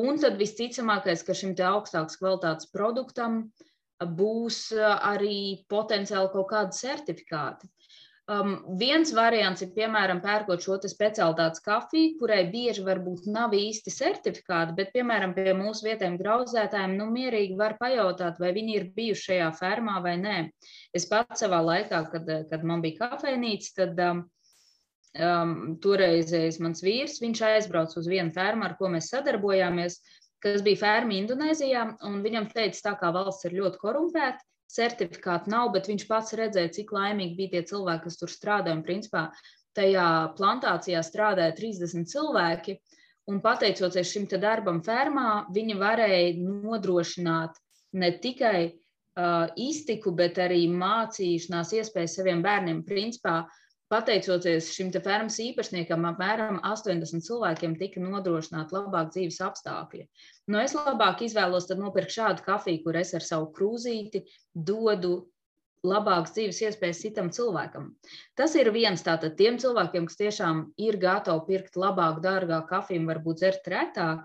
Un 0.00 0.16
tad 0.16 0.40
visticamākais, 0.40 1.26
ka 1.28 1.36
šim 1.36 1.52
augstākas 1.60 2.16
kvalitātes 2.16 2.72
produktam 2.72 3.42
uh, 3.42 3.68
būs 4.18 4.64
arī 4.78 5.64
potenciāli 5.70 6.32
kaut 6.32 6.48
kādi 6.50 6.78
certifikāti. 6.78 7.70
Um, 8.30 8.52
viens 8.78 9.10
variants 9.10 9.64
ir, 9.64 9.72
piemēram, 9.74 10.20
pērkot 10.22 10.62
šo 10.62 10.76
specialitātes 10.86 11.60
kafiju, 11.64 12.12
kurai 12.20 12.44
bieži 12.52 12.84
varbūt 12.86 13.26
nav 13.26 13.52
īsti 13.58 13.90
certifikāti, 13.90 14.76
bet, 14.78 14.92
piemēram, 14.94 15.34
pie 15.34 15.50
mūsu 15.58 15.88
vietējiem 15.88 16.20
grauzētājiem, 16.20 16.94
nu, 17.00 17.08
mierīgi 17.10 17.58
var 17.58 17.74
pajautāt, 17.80 18.38
vai 18.38 18.52
viņi 18.54 18.76
ir 18.78 18.86
bijuši 18.94 19.26
šajā 19.26 19.48
fermā 19.58 19.98
vai 20.04 20.14
nē. 20.22 20.36
Es 20.94 21.08
pats 21.10 21.42
savā 21.42 21.58
laikā, 21.66 22.04
kad, 22.14 22.30
kad 22.52 22.64
man 22.64 22.84
bija 22.84 23.08
kafejnīca, 23.08 23.74
tad 23.80 24.00
um, 24.06 24.22
um, 25.18 25.54
toreizējais 25.82 26.60
mans 26.62 26.86
vīrs, 26.86 27.18
viņš 27.24 27.42
aizbrauca 27.50 27.98
uz 28.00 28.08
vienu 28.08 28.30
fermu, 28.38 28.68
ar 28.68 28.78
ko 28.78 28.92
mēs 28.92 29.10
sadarbojāmies, 29.12 29.98
kas 30.42 30.62
bija 30.66 30.80
ferma 30.80 31.16
Indonēzijā, 31.18 31.84
un 32.08 32.22
viņam 32.24 32.48
teica, 32.52 32.80
tā 32.88 32.94
kā 33.00 33.12
valsts 33.14 33.46
ir 33.48 33.56
ļoti 33.60 33.80
korumpēta, 33.82 34.42
certifikātu 34.72 35.52
nav, 35.52 35.70
bet 35.74 35.88
viņš 35.90 36.06
pats 36.08 36.34
redzēja, 36.38 36.72
cik 36.78 36.92
laimīgi 36.96 37.36
bija 37.38 37.56
tie 37.56 37.62
cilvēki, 37.72 38.06
kas 38.06 38.18
tur 38.20 38.32
strādāja. 38.32 38.78
Un, 38.78 38.84
principā, 38.86 39.26
tajā 39.76 40.08
plantācijā 40.38 41.02
strādāja 41.04 41.54
30 41.58 42.08
cilvēki. 42.12 42.78
Un 43.30 43.38
pateicoties 43.44 44.10
šim 44.10 44.24
darbam 44.42 44.80
fermā, 44.82 45.44
viņi 45.54 45.76
varēja 45.78 46.32
nodrošināt 46.42 47.58
ne 47.94 48.10
tikai 48.18 48.72
uh, 48.72 49.46
iztiku, 49.54 50.10
bet 50.16 50.40
arī 50.42 50.64
mācīšanās 50.66 51.70
iespējas 51.78 52.16
saviem 52.18 52.42
bērniem. 52.42 52.82
Principā, 52.88 53.44
Pateicoties 53.92 54.70
šim 54.72 54.88
fermas 55.04 55.34
īpašniekam, 55.42 56.06
apmēram 56.08 56.62
80 56.64 57.26
cilvēkiem 57.26 57.74
tika 57.80 58.00
nodrošināti 58.00 58.72
labāk 58.72 59.10
dzīves 59.12 59.40
apstākļi. 59.44 60.06
Nu, 60.48 60.62
es 60.62 60.72
labāk 60.72 61.20
izvēlos 61.26 61.68
nopirkt 61.76 62.14
šādu 62.14 62.46
kafiju, 62.46 62.80
kur 62.86 62.96
es 62.96 63.12
ar 63.18 63.26
savu 63.26 63.50
krūzīti 63.52 64.24
dodu 64.54 65.18
labākas 65.86 66.32
dzīves 66.36 66.60
iespējas 66.62 67.02
citam 67.04 67.28
cilvēkam. 67.34 67.90
Tas 68.38 68.54
ir 68.56 68.70
viens 68.74 69.02
tātad 69.04 69.36
tiem 69.38 69.58
cilvēkiem, 69.60 70.06
kas 70.08 70.20
tiešām 70.20 70.64
ir 70.80 70.98
gatavi 71.02 71.44
pirkt 71.48 71.76
labāku, 71.76 72.22
dārgāku 72.24 72.70
kafiju, 72.70 73.06
varbūt 73.10 73.42
dzert 73.42 73.70
retāk. 73.74 74.24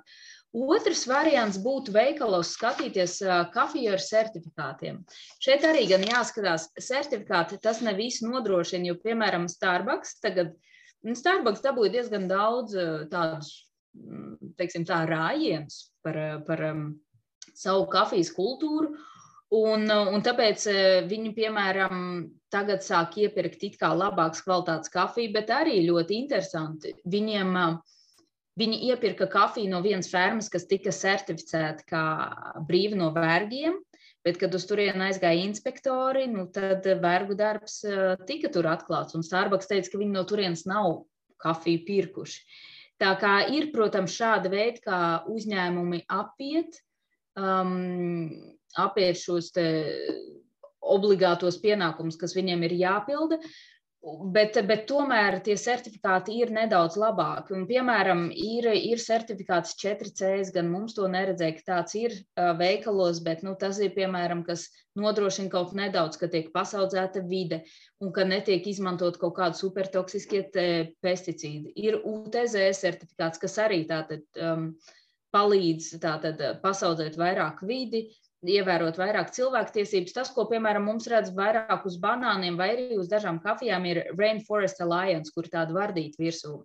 Otrs 0.56 1.04
variants 1.10 1.58
būtu 1.60 1.92
veikalos 1.92 2.54
skatīties 2.56 3.20
kafiju 3.54 3.92
ar 3.94 4.04
certifikātiem. 4.04 5.02
Šeit 5.44 5.66
arī 5.68 5.84
gan 5.90 6.06
jāskatās, 6.08 6.70
certifikāti 6.80 7.60
tas 7.62 7.82
ne 7.84 7.94
visu 7.98 8.30
nodrošina, 8.30 8.88
jo, 8.88 8.96
piemēram, 9.04 9.50
Starbucks 9.52 10.18
tagad, 10.24 10.56
nu, 11.04 11.18
Starbucks 11.18 11.66
dabūja 11.66 11.98
diezgan 11.98 12.30
daudz 12.32 12.78
tādus, 13.12 13.52
teiksim 14.58 14.88
tā, 14.88 15.04
rājienus 15.10 15.92
par, 16.06 16.18
par 16.48 16.66
savu 17.54 17.86
kafijas 17.92 18.34
kultūru, 18.34 18.96
Un, 19.56 19.86
un 19.88 20.20
tāpēc 20.20 20.66
viņi, 21.08 21.30
piemēram, 21.32 22.00
tagad 22.52 22.82
sāk 22.84 23.14
iepirkt 23.24 23.62
it 23.64 23.78
kā 23.80 23.94
labākas 23.96 24.44
kvalitātes 24.44 24.92
kafiju, 24.92 25.32
bet 25.32 25.54
arī 25.56 25.78
ļoti 25.88 26.18
interesanti. 26.20 26.92
Viņiem 27.08 27.54
uh, 27.56 27.78
Viņi 28.58 28.80
iepirka 28.90 29.28
kafiju 29.30 29.70
no 29.70 29.82
vienas 29.86 30.10
fermas, 30.10 30.50
kas 30.50 30.66
tika 30.70 30.94
certificēta 30.96 31.86
kā 31.90 32.06
brīva 32.66 32.98
no 32.98 33.12
vergiem, 33.14 33.78
bet, 34.26 34.40
kad 34.42 34.56
uz 34.58 34.66
turieni 34.70 35.10
aizgāja 35.10 35.44
inspektori, 35.46 36.26
nu, 36.32 36.48
tad 36.54 36.88
vergu 37.04 37.38
darbs 37.38 37.84
eh, 37.86 38.16
tika 38.30 38.50
tur 38.54 38.70
atklāts. 38.72 39.16
Un 39.18 39.26
Starbucks 39.26 39.70
teica, 39.70 39.94
ka 39.94 40.02
viņi 40.02 40.16
no 40.16 40.26
turienes 40.28 40.66
nav 40.70 41.04
kafiju 41.44 41.86
pirkuši. 41.86 42.42
Tā 42.98 43.14
kā 43.22 43.36
ir, 43.54 43.70
protams, 43.74 44.16
šāda 44.18 44.50
veida, 44.50 44.82
kā 44.82 45.00
uzņēmumi 45.30 46.02
apiet, 46.10 46.80
um, 47.38 48.26
apiet 48.74 49.20
šos 49.22 49.52
obligātos 50.82 51.60
pienākumus, 51.62 52.18
kas 52.18 52.34
viņiem 52.38 52.66
ir 52.66 52.78
jāpilda. 52.80 53.38
Bet, 54.06 54.56
bet 54.70 54.84
tomēr 54.88 55.40
tie 55.44 55.56
certifikāti 55.60 56.36
ir 56.40 56.52
nedaudz 56.54 56.96
labāki. 57.02 57.56
Un, 57.58 57.64
piemēram, 57.68 58.28
ir, 58.32 58.68
ir 58.78 59.02
certifikāts 59.02 59.74
4C, 59.82 60.30
gan 60.54 60.70
mums 60.72 60.94
to 60.96 61.08
neredzēja, 61.12 61.56
ka 61.58 61.66
tāds 61.72 61.98
ir 61.98 62.14
uh, 62.14 62.54
veikalos, 62.60 63.20
bet 63.26 63.42
nu, 63.44 63.56
tas 63.60 63.82
ir 63.84 63.96
piemēram, 63.98 64.46
kas 64.48 64.68
nodrošina 65.02 65.52
kaut 65.52 65.74
nedaudz, 65.76 66.20
ka 66.22 66.30
tiek 66.32 66.54
pasaudzēta 66.54 67.26
vide 67.28 67.64
un 68.00 68.14
ka 68.14 68.24
netiek 68.28 68.70
izmantot 68.70 69.18
kaut 69.20 69.36
kādi 69.42 69.60
supertoksiskie 69.60 70.46
pesticīdi. 71.04 71.74
Ir 71.90 71.98
UTZ 71.98 72.70
certifikāts, 72.78 73.42
kas 73.42 73.60
arī 73.66 73.82
tātad, 73.90 74.24
um, 74.38 74.70
palīdz 75.36 75.98
tātad, 76.06 76.46
pasaudzēt 76.62 77.18
vairāk 77.20 77.66
vidi. 77.66 78.06
Uh, 78.08 78.27
ievērot 78.46 79.00
vairāk 79.00 79.32
cilvēktiesības. 79.34 80.14
Tas, 80.14 80.30
ko, 80.34 80.46
piemēram, 80.52 80.86
mums 80.86 81.10
redz 81.10 81.34
vairāk 81.36 81.88
uz 81.90 81.98
banāniem 82.02 82.60
vai 82.60 82.70
arī 82.76 83.02
uz 83.02 83.10
dažām 83.10 83.42
kafijām, 83.44 83.86
ir 83.90 84.04
Rainforest 84.18 84.82
Alliance, 84.86 85.34
kur 85.34 85.50
tāda 85.50 85.76
vardīta 85.76 86.22
virsū. 86.22 86.62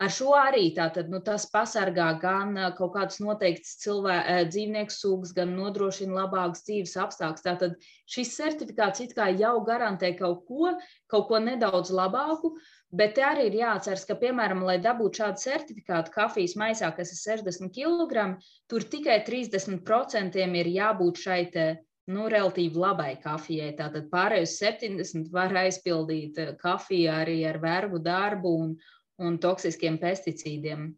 Ar 0.00 0.08
šo 0.08 0.30
arī 0.32 0.70
tātad, 0.72 1.10
nu, 1.12 1.18
tas 1.20 1.44
pasargā 1.52 2.06
gan 2.22 2.54
kaut 2.78 2.94
kādas 2.94 3.18
noteiktas 3.20 3.74
cilvēku 3.82 4.36
dzīvnieku 4.48 4.94
sugas, 4.94 5.34
gan 5.36 5.52
nodrošina 5.58 6.22
labākas 6.22 6.64
dzīves 6.64 6.96
apstākļus. 7.02 7.44
Tātad 7.44 7.74
šis 8.08 8.32
certifikāts 8.38 9.04
it 9.04 9.12
kā 9.18 9.28
jau 9.36 9.58
garantē 9.66 10.14
kaut 10.16 10.46
ko, 10.48 10.72
kaut 11.12 11.28
ko 11.28 11.42
nedaudz 11.44 11.92
labāku, 11.92 12.54
uh, 12.54 12.79
Bet 12.90 13.12
te 13.14 13.22
arī 13.22 13.44
ir 13.46 13.56
jāatceras, 13.60 14.02
ka, 14.06 14.16
piemēram, 14.18 14.64
lai 14.66 14.80
dabūtu 14.82 15.20
šādu 15.20 15.38
certifikātu 15.38 16.10
kafijas 16.14 16.56
maisā, 16.58 16.88
kas 16.96 17.12
ir 17.14 17.20
60 17.20 17.70
kg, 17.76 18.24
tur 18.66 18.82
tikai 18.82 19.20
30% 19.28 20.40
ir 20.62 20.70
jābūt 20.74 21.22
šai 21.22 21.44
te, 21.54 21.66
nu, 22.10 22.26
relatīvi 22.32 22.82
labai 22.82 23.12
kafijai. 23.22 23.70
Tātad 23.78 24.10
pārējus 24.10 24.56
70 24.58 25.30
var 25.34 25.54
aizpildīt 25.62 26.40
eh, 26.42 26.54
kafiju 26.58 27.14
arī 27.14 27.38
ar 27.46 27.60
vergu 27.62 28.02
darbu 28.02 28.54
un, 28.64 28.74
un 29.22 29.38
toksiskiem 29.38 30.00
pesticīdiem. 30.02 30.90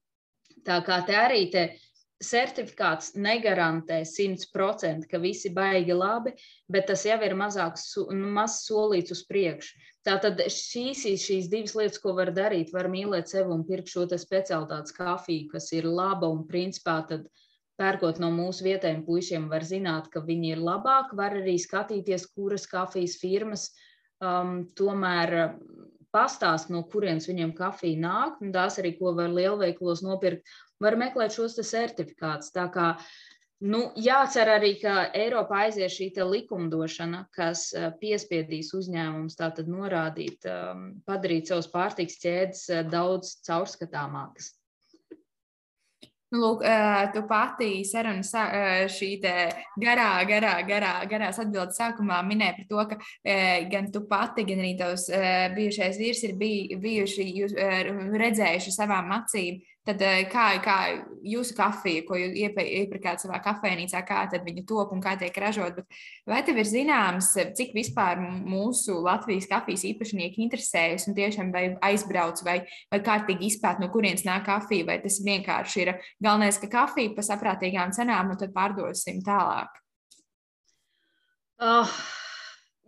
Tā 0.64 0.80
kā 0.86 1.02
te 1.04 1.16
arī 1.18 1.44
te 1.52 1.66
certifikāts 2.22 3.12
negarantē 3.18 4.02
100%, 4.06 5.08
ka 5.10 5.20
visi 5.20 5.50
baigi 5.52 5.92
labi, 5.96 6.32
bet 6.70 6.86
tas 6.88 7.04
jau 7.04 7.18
ir 7.26 7.34
mazāks, 7.36 7.88
nu, 8.14 8.30
mazs 8.32 8.62
solīts 8.68 9.12
uz 9.12 9.24
priekšu. 9.28 9.91
Tātad 10.06 10.40
šīs 10.50 11.04
ir 11.06 11.20
šīs 11.22 11.48
divas 11.50 11.76
lietas, 11.78 12.00
ko 12.02 12.16
var 12.18 12.32
darīt. 12.34 12.72
Var 12.74 12.88
mīlēt 12.90 13.30
sevi 13.30 13.54
un 13.54 13.62
pirkt 13.66 13.92
šo 13.92 14.08
specialitātes 14.10 14.94
kafiju, 14.96 15.52
kas 15.54 15.70
ir 15.76 15.86
laba 15.86 16.30
un 16.32 16.42
principā 16.48 16.96
tad 17.06 17.28
pērkot 17.78 18.18
no 18.22 18.32
mūsu 18.34 18.66
vietējiem 18.66 19.04
puišiem, 19.06 19.46
var 19.50 19.64
zināt, 19.66 20.10
ka 20.12 20.24
viņi 20.26 20.56
ir 20.56 20.62
labāki. 20.62 21.18
Var 21.18 21.38
arī 21.38 21.54
skatīties, 21.60 22.26
kuras 22.34 22.66
kafijas 22.70 23.16
firmas 23.22 23.68
um, 24.18 24.64
tomēr 24.78 25.54
pastāst, 26.12 26.68
no 26.70 26.82
kurienes 26.92 27.28
viņiem 27.30 27.54
kafija 27.56 28.02
nāk. 28.02 28.42
Tās 28.54 28.78
arī, 28.82 28.96
ko 28.98 29.14
var 29.16 29.30
lielveikalos 29.32 30.02
nopirkt 30.04 30.50
var 30.82 30.98
meklēt 31.00 31.38
šos 31.38 31.56
certifikātus. 31.62 32.52
Tā 32.54 32.66
kā 32.74 32.92
nu, 33.62 33.82
jācer 33.98 34.50
arī, 34.50 34.72
ka 34.80 35.08
Eiropā 35.16 35.66
aizies 35.66 35.94
šī 35.94 36.10
likumdošana, 36.28 37.26
kas 37.34 37.68
eh, 37.74 37.90
piespiedīs 38.00 38.72
uzņēmumus 38.76 39.38
tātad 39.38 39.70
norādīt, 39.70 40.42
um, 40.50 40.88
padarīt 41.06 41.52
savus 41.52 41.70
pārtiks 41.70 42.18
ķēdes 42.22 42.66
eh, 42.70 42.82
daudz 42.90 43.38
caurskatāmākas. 43.46 44.56
Nu, 46.32 46.38
lūk, 46.40 46.62
tu 47.12 47.20
pati 47.28 47.82
sarunas 47.84 48.30
šī 48.94 49.08
garā, 49.20 50.06
garā, 50.24 50.54
garā, 50.64 50.92
garās 51.04 51.36
atbildes 51.42 51.76
sākumā 51.76 52.22
minēja 52.24 52.54
par 52.56 52.70
to, 52.70 52.84
ka 52.88 52.96
gan 53.68 53.90
tu 53.92 54.00
pati, 54.08 54.46
gan 54.48 54.62
arī 54.64 54.70
tavs 54.78 55.10
bijušais 55.52 56.00
vīrs 56.00 56.22
ir 56.24 56.32
bijuši, 56.40 57.26
jūs 57.36 57.52
redzējuši 58.24 58.72
savām 58.72 59.12
acīm 59.18 59.60
Tad 59.82 59.98
eh, 60.06 60.20
kā, 60.30 60.44
kā 60.62 60.76
jūsu 61.26 61.56
kafija, 61.58 62.04
ko 62.06 62.14
jūs 62.14 62.36
iepirkāt 62.38 63.18
savā 63.18 63.40
kafejnīcā, 63.42 64.04
kā 64.06 64.20
viņa 64.30 64.62
top 64.68 64.92
un 64.94 65.02
kā 65.02 65.16
tiek 65.18 65.34
ražot, 65.42 65.80
vai 66.28 66.38
tev 66.46 66.60
ir 66.62 66.70
zināms, 66.70 67.32
cik 67.58 67.74
vispār 67.74 68.22
mūsu 68.22 69.00
Latvijas 69.02 69.50
kafijas 69.50 69.82
īpašnieki 69.90 70.46
interesējas 70.46 71.08
un 71.10 71.18
tiešām 71.18 71.50
vai 71.50 71.64
aizbrauc 71.90 72.44
vai, 72.46 72.60
vai 72.94 73.02
kārtīgi 73.02 73.50
izpēt, 73.50 73.82
no 73.82 73.90
kurienes 73.90 74.22
nāk 74.28 74.46
kafija, 74.46 74.86
vai 74.86 75.00
tas 75.02 75.18
vienkārši 75.26 75.82
ir 75.82 75.94
galvenais, 76.22 76.62
ka 76.62 76.70
kafija 76.70 77.16
pa 77.18 77.26
saprātīgām 77.26 77.90
cenām 77.96 78.30
un 78.30 78.38
tad 78.38 78.54
pārdosim 78.54 79.18
tālāk? 79.26 79.82
Oh. 81.58 82.02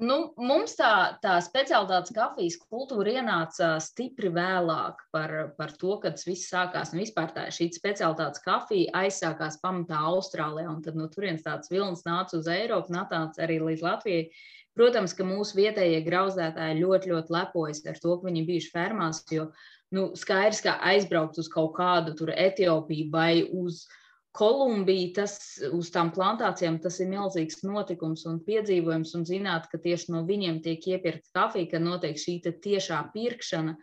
Nu, 0.03 0.33
mums 0.43 0.73
tā, 0.75 1.15
tā 1.23 1.37
speciālitātes 1.45 2.11
kafijas 2.17 2.57
kultūra 2.67 3.13
ienāca 3.21 3.77
stipri 3.79 4.27
vēlāk 4.35 5.05
par, 5.15 5.35
par 5.55 5.71
to, 5.79 5.95
kad 6.03 6.19
viss 6.27 6.51
sākās. 6.51 6.91
Un 6.91 7.05
vispār 7.05 7.31
tā 7.37 7.45
šī 7.55 7.69
speciālitātes 7.77 8.43
kafija 8.43 8.91
aizsākās 9.05 9.61
pamatā 9.63 10.01
Austrālijā, 10.11 10.67
un 10.73 10.83
tad 10.83 10.99
no 10.99 11.07
turienes 11.13 11.47
tāds 11.47 11.71
vilnis 11.71 12.03
nāca 12.09 12.41
uz 12.41 12.51
Eiropu, 12.51 12.91
nāca 12.91 13.23
arī 13.47 13.61
līdz 13.63 13.87
Latvijai. 13.87 14.27
Protams, 14.75 15.15
ka 15.15 15.23
mūsu 15.23 15.61
vietējie 15.61 16.03
grauzdētāji 16.03 16.81
ļoti, 16.81 17.13
ļoti 17.15 17.37
lepojas 17.37 17.85
ar 17.87 18.01
to, 18.03 18.17
ka 18.19 18.27
viņi 18.27 18.47
bijuši 18.49 18.73
fermās, 18.75 19.23
jo 19.31 19.53
nu, 19.95 20.09
skaidrs, 20.19 20.65
ka 20.67 20.81
aizbraukt 20.91 21.39
uz 21.39 21.47
kaut 21.53 21.77
kādu 21.79 22.17
Etiopiju 22.35 23.13
vai 23.15 23.45
uz 23.47 23.85
Kolumbija, 24.35 25.13
tas 25.21 25.37
uz 25.71 25.93
tām 25.95 26.11
plantācijām, 26.15 26.81
tas 26.83 26.97
ir 26.99 27.07
milzīgs 27.13 27.61
notikums 27.63 28.25
un 28.27 28.41
piedzīvojums, 28.43 29.13
un 29.15 29.27
zināt, 29.29 29.69
ka 29.71 29.79
tieši 29.79 30.11
no 30.11 30.25
viņiem 30.27 30.59
tiek 30.65 30.89
iepirkta 30.91 31.31
kafija, 31.39 31.71
ka 31.71 31.83
notiek 31.83 32.19
šī 32.19 32.41
tiešā 32.43 32.99
pirkšana, 33.15 33.77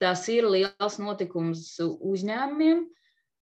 tas 0.00 0.24
ir 0.32 0.48
liels 0.48 0.96
notikums 1.02 1.76
uzņēmumiem. 1.84 2.86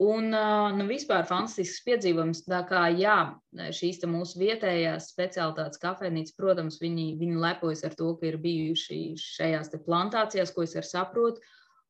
Un 0.05 0.27
nu, 0.75 0.85
vispār 0.89 1.23
fantastisks 1.23 1.85
piedzīvojums. 1.87 2.41
Tā 2.49 2.61
kā 2.67 2.81
jā, 2.99 3.15
šīs 3.55 4.01
mūsu 4.11 4.41
vietējās 4.41 5.07
speciālitātes 5.13 5.79
kafejnīcas, 5.79 6.35
protams, 6.35 6.81
viņi, 6.83 7.13
viņi 7.21 7.39
lepojas 7.39 7.85
ar 7.87 7.95
to, 7.95 8.09
ka 8.19 8.27
ir 8.27 8.37
bijuši 8.43 9.15
šajās 9.23 9.71
plantācijās, 9.87 10.51
ko 10.51 10.67
es 10.67 10.75
saprotu. 10.91 11.39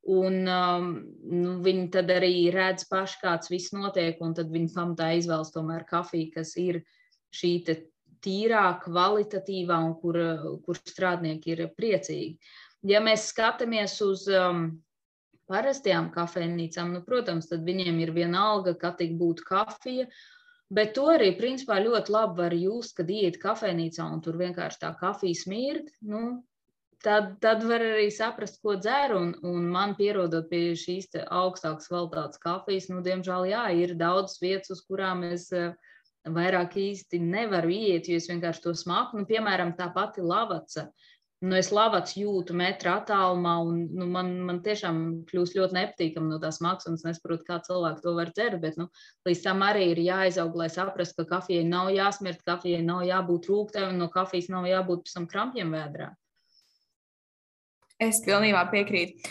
Un 0.06 0.44
um, 0.46 0.90
nu, 1.26 1.56
viņi 1.66 1.88
tad 1.96 2.12
arī 2.14 2.52
redz 2.54 2.86
paši, 2.86 3.18
kāds 3.24 3.50
viss 3.50 3.74
notiek, 3.74 4.20
un 4.22 4.36
tad 4.38 4.52
viņi 4.54 4.70
pamatā 4.76 5.10
izvēlas 5.18 5.50
tomēr 5.56 5.82
kafiju, 5.90 6.30
kas 6.36 6.54
ir 6.62 6.84
šī 7.34 7.56
tīrā, 8.26 8.66
kvalitatīvā 8.84 9.80
un 9.88 9.96
kur, 10.02 10.20
kur 10.66 10.78
strādnieki 10.78 11.56
ir 11.56 11.66
priecīgi. 11.74 12.38
Ja 12.86 13.02
mēs 13.02 13.32
skatāmies 13.32 13.98
uz 14.06 14.28
um, 14.30 14.68
parastajām 15.50 16.12
kafejnīcām, 16.14 16.94
nu, 16.94 17.02
protams, 17.06 17.50
tad 17.50 17.66
viņiem 17.66 18.02
ir 18.06 18.14
viena 18.14 18.46
alga, 18.52 18.76
ka 18.78 18.94
tik 18.98 19.16
būtu 19.18 19.46
kafija, 19.48 20.06
bet 20.74 20.94
to 20.98 21.10
arī 21.14 21.32
principā 21.38 21.80
ļoti 21.82 22.14
labi 22.14 22.44
var 22.44 22.58
just, 22.58 22.96
kad 22.98 23.10
iet 23.10 23.42
kafejnīcā 23.42 24.06
un 24.06 24.22
tur 24.26 24.38
vienkārši 24.42 24.82
tā 24.86 24.94
kafija 25.02 25.42
smird. 25.42 25.90
Nu, 26.06 26.44
tad, 27.06 27.36
tad 27.44 27.64
var 27.70 27.84
arī 27.86 28.10
saprast, 28.14 28.60
ko 28.64 28.76
dzer. 28.82 29.16
Un, 29.16 29.34
un 29.46 29.68
man 29.72 29.96
pierodot 30.00 30.50
pie 30.50 30.74
šīs 30.80 31.12
augstākas 31.26 31.90
kvalitātes 31.92 32.42
kafijas, 32.44 32.90
nu, 32.92 33.02
diemžēl, 33.06 33.50
jā, 33.52 33.66
ir 33.86 33.98
daudz 34.00 34.40
vietas, 34.42 34.74
uz 34.76 34.86
kurām 34.90 35.26
es 35.30 35.52
eh, 35.56 35.74
vairāk 36.26 36.78
īsti 36.82 37.22
nevaru 37.22 37.74
iet, 37.74 38.10
jo 38.10 38.18
es 38.22 38.30
vienkārši 38.32 38.66
to 38.66 38.74
smaku. 38.78 39.22
Nu, 39.22 39.30
piemēram, 39.30 39.76
tā 39.78 39.92
pati 39.94 40.26
lavaca. 40.26 40.90
Nu, 41.46 41.52
es 41.60 41.68
lavats 41.76 42.16
jūtu 42.18 42.56
metra 42.58 42.96
attālumā, 43.02 43.58
un 43.68 43.82
nu, 43.94 44.08
man, 44.10 44.32
man 44.48 44.62
tiešām 44.66 45.02
kļūst 45.30 45.58
ļoti 45.60 45.78
nepatīkami 45.78 46.32
no 46.32 46.40
tās 46.42 46.58
maksas. 46.64 47.02
Es 47.02 47.06
nesaprotu, 47.06 47.46
kā 47.46 47.60
cilvēki 47.68 48.02
to 48.02 48.16
var 48.18 48.32
dzert, 48.34 48.58
bet 48.64 48.80
nu, 48.82 48.88
līdz 49.28 49.44
tam 49.44 49.62
arī 49.68 49.92
ir 49.92 50.02
jāizaug, 50.08 50.56
lai 50.58 50.72
saprastu, 50.74 51.22
ka 51.22 51.36
kafijai 51.36 51.68
nav 51.68 51.92
jāsmirt, 51.94 52.42
kafijai 52.48 52.82
nav 52.88 53.04
jābūt 53.06 53.52
rūktai, 53.52 53.90
un 53.92 54.00
no 54.02 54.10
kafijas 54.14 54.50
nav 54.56 54.66
jābūt 54.72 55.06
pēc 55.06 55.20
tam 55.20 55.28
krampjiem 55.30 55.76
vēdrā. 55.76 56.16
Es 57.96 58.18
pilnībā 58.26 58.66
piekrītu. 58.74 59.30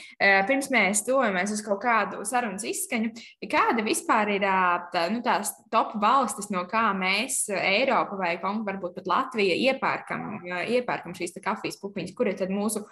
Pirms 0.49 0.71
mēs 0.73 1.03
dodamies 1.05 1.51
uz 1.53 1.61
kaut 1.67 1.83
kādu 1.83 2.23
sarunas 2.25 2.65
izskaņu, 2.65 3.11
kāda 3.53 3.85
vispār 3.85 4.31
ir 4.39 4.47
tā, 4.95 5.03
nu, 5.13 5.21
tās 5.25 5.53
top 5.73 5.93
valstis, 6.01 6.49
no 6.55 6.63
kā 6.71 6.87
mēs, 6.97 7.43
Eiropa 7.53 8.17
vai 8.17 8.39
varbūt 8.41 8.97
pat 8.97 9.11
Latvija, 9.11 9.59
iepērkam, 9.69 10.49
iepērkam 10.65 11.13
šīs 11.19 11.37
kafijas 11.45 11.77
pupiņas, 11.83 12.17
kur 12.17 12.33
ir 12.33 12.41
mūsu 12.57 12.87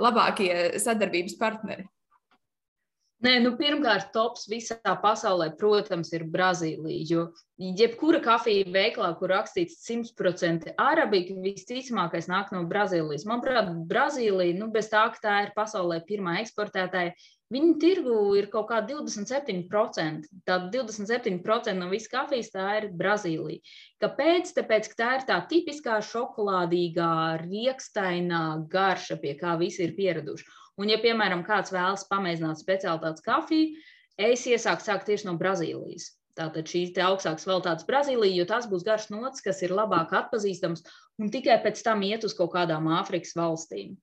labākie 0.00 0.80
sadarbības 0.80 1.36
partneri? 1.36 1.84
Nē, 3.26 3.32
nu, 3.42 3.50
pirmkārt, 3.58 4.12
tops 4.14 4.44
visā 4.46 4.92
pasaulē, 5.02 5.48
protams, 5.58 6.12
ir 6.14 6.22
Brazīlija. 6.30 7.06
Jo 7.10 7.24
jebkura 7.58 8.20
kafija 8.22 8.68
veiklā, 8.70 9.08
kur 9.18 9.32
rakstīts 9.34 9.80
100% 9.88 10.76
arabika, 10.78 11.34
visticamākais 11.42 12.30
nāk 12.30 12.52
no 12.54 12.62
Brazīlijas. 12.70 13.26
Manuprāt, 13.26 13.72
Brazīlija, 13.90 14.54
nu, 14.60 14.70
bez 14.70 14.92
tā, 14.92 15.02
ka 15.16 15.24
tā 15.24 15.40
ir 15.48 15.50
pasaulē 15.56 15.98
pirmā 16.06 16.36
eksportētāja, 16.44 17.16
Viņu 17.48 17.78
tirgu 17.80 18.14
ir 18.36 18.50
kaut 18.52 18.66
kāda 18.68 18.98
27%. 18.98 20.26
Tātad 20.44 20.74
27% 20.74 21.78
no 21.78 21.86
visas 21.88 22.10
kafijas 22.12 22.50
tā 22.52 22.66
ir 22.82 22.88
Brazīlija. 22.92 23.62
Kāpēc? 24.04 24.52
Tāpēc, 24.58 24.90
ka 24.92 24.98
tā 24.98 25.08
ir 25.16 25.24
tā 25.30 25.38
tipiskā 25.48 25.96
šokolādīgā, 26.10 27.08
riekstainā 27.46 28.42
garša, 28.68 29.16
pie 29.22 29.32
kā 29.40 29.56
visi 29.60 29.86
ir 29.86 29.96
pieraduši. 29.96 30.44
Un, 30.78 30.90
ja, 30.92 31.00
piemēram, 31.02 31.42
kāds 31.46 31.74
vēlas 31.74 32.06
pamēģināt 32.10 32.60
speciālitātes 32.60 33.24
kafiju, 33.24 33.74
es 34.18 34.46
iesaku 34.46 34.84
sākt 34.84 35.08
tieši 35.10 35.26
no 35.26 35.34
Brazīlijas. 35.40 36.12
Tātad 36.38 36.70
šīs 36.70 36.94
augstākas 37.02 37.46
kvalitātes 37.48 37.86
Brazīlija, 37.88 38.36
jo 38.38 38.46
tas 38.46 38.68
būs 38.70 38.84
garš 38.86 39.08
nots, 39.10 39.42
kas 39.42 39.62
ir 39.66 39.74
labāk 39.74 40.14
atpazīstams, 40.14 40.84
un 41.18 41.32
tikai 41.34 41.58
pēc 41.64 41.82
tam 41.82 42.04
iet 42.06 42.26
uz 42.28 42.36
kaut 42.38 42.52
kādām 42.54 42.86
Āfrikas 42.94 43.34
valstīm. 43.38 43.96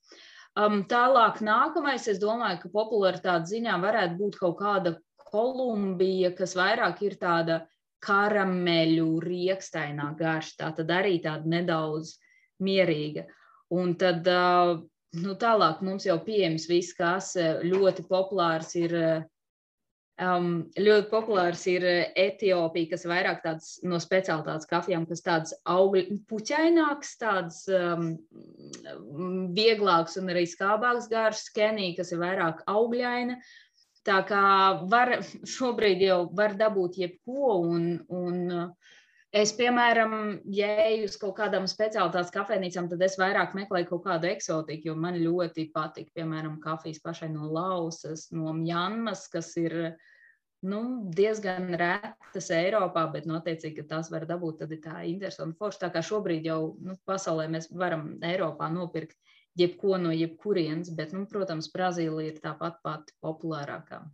Um, 0.59 0.81
tālāk, 0.91 1.39
nākamais, 1.43 2.09
es 2.11 2.19
domāju, 2.19 2.61
ka 2.63 2.73
popularitātes 2.75 3.53
ziņā 3.55 3.77
varētu 3.83 4.19
būt 4.19 4.37
kaut 4.39 4.57
kāda 4.59 4.97
Kolumbija, 5.31 6.33
kas 6.35 6.55
vairāk 6.59 7.01
ir 7.07 7.15
tāda 7.19 7.61
karameļu 8.05 9.07
riekstainā 9.23 10.11
garša, 10.19 10.53
tā 10.59 10.69
tad 10.77 10.91
arī 10.95 11.17
tāda 11.23 11.49
nedaudz 11.55 12.17
mierīga. 12.63 13.25
Un 13.75 13.95
tad 13.99 14.27
uh, 14.29 14.77
Nu, 15.15 15.35
tālāk 15.39 15.79
mums 15.85 16.05
jau 16.07 16.17
pieejams 16.23 16.67
viss, 16.67 16.95
kas 16.97 17.35
eh, 17.39 17.63
ļoti 17.63 18.05
populārs 18.09 18.75
ir. 18.79 18.95
Um, 20.15 20.69
ļoti 20.79 21.09
populārs 21.11 21.65
ir 21.67 21.83
eh, 21.83 22.13
Etiopija, 22.15 22.87
kas 22.93 23.01
ir 23.03 23.11
vairāk 23.11 23.41
tāds 23.43 23.73
no 23.83 23.97
speciālitātes 23.99 24.69
kafijām, 24.69 25.03
kas 25.09 25.23
tāds 25.25 25.51
augļu 25.67 26.21
puķaināks, 26.29 27.11
tāds 27.19 27.57
um, 27.67 28.13
vieglāks 29.57 30.15
un 30.21 30.31
arī 30.31 30.45
skābāks 30.47 31.09
gars, 31.11 31.43
Kenija, 31.55 31.97
kas 31.99 32.15
ir 32.15 32.23
vairāk 32.23 32.63
augļaina. 32.71 33.35
Tā 34.07 34.21
kā 34.29 34.45
var, 34.87 35.17
šobrīd 35.49 36.07
jau 36.07 36.21
var 36.37 36.55
dabūt 36.59 37.01
jebko 37.01 37.57
un, 37.65 37.89
un 38.07 38.41
uh, 38.55 38.94
Es, 39.35 39.51
piemēram, 39.51 40.13
ja 40.55 40.67
eju 40.85 41.09
uz 41.09 41.17
kaut 41.19 41.33
kādām 41.41 41.65
speciālitātes 41.67 42.31
kafejnīcām, 42.31 42.85
tad 42.87 43.01
es 43.03 43.17
vairāk 43.19 43.55
meklēju 43.57 43.89
kaut 43.89 44.05
kādu 44.05 44.29
eksotiku, 44.29 44.89
jo 44.89 44.95
man 44.95 45.17
ļoti 45.19 45.65
patīk, 45.75 46.07
piemēram, 46.15 46.53
kafijas 46.63 47.01
pašai 47.03 47.27
no 47.33 47.49
lausas, 47.51 48.29
no 48.31 48.53
Mjanmas, 48.55 49.25
kas 49.33 49.51
ir 49.59 49.75
nu, 50.63 50.81
diezgan 51.17 51.67
retas 51.81 52.47
Eiropā, 52.55 53.09
bet 53.11 53.27
noteicīgi, 53.27 53.81
ka 53.81 53.89
tās 53.97 54.13
var 54.13 54.23
dabūt, 54.29 54.61
tad 54.63 54.71
ir 54.71 54.79
tā 54.87 55.03
interesanti 55.09 55.59
forša. 55.59 55.83
Tā 55.83 55.93
kā 55.97 56.05
šobrīd 56.05 56.47
jau 56.47 56.59
nu, 56.79 56.95
pasaulē 57.03 57.49
mēs 57.51 57.67
varam 57.75 58.13
Eiropā 58.23 58.71
nopirkt 58.71 59.19
jebko 59.59 59.99
no 59.99 60.15
jebkurienes, 60.15 60.95
bet, 60.95 61.11
nu, 61.11 61.27
protams, 61.27 61.67
Brazīlija 61.75 62.31
ir 62.31 62.39
tāpat 62.43 62.79
pati 62.87 63.19
populārākā. 63.23 64.05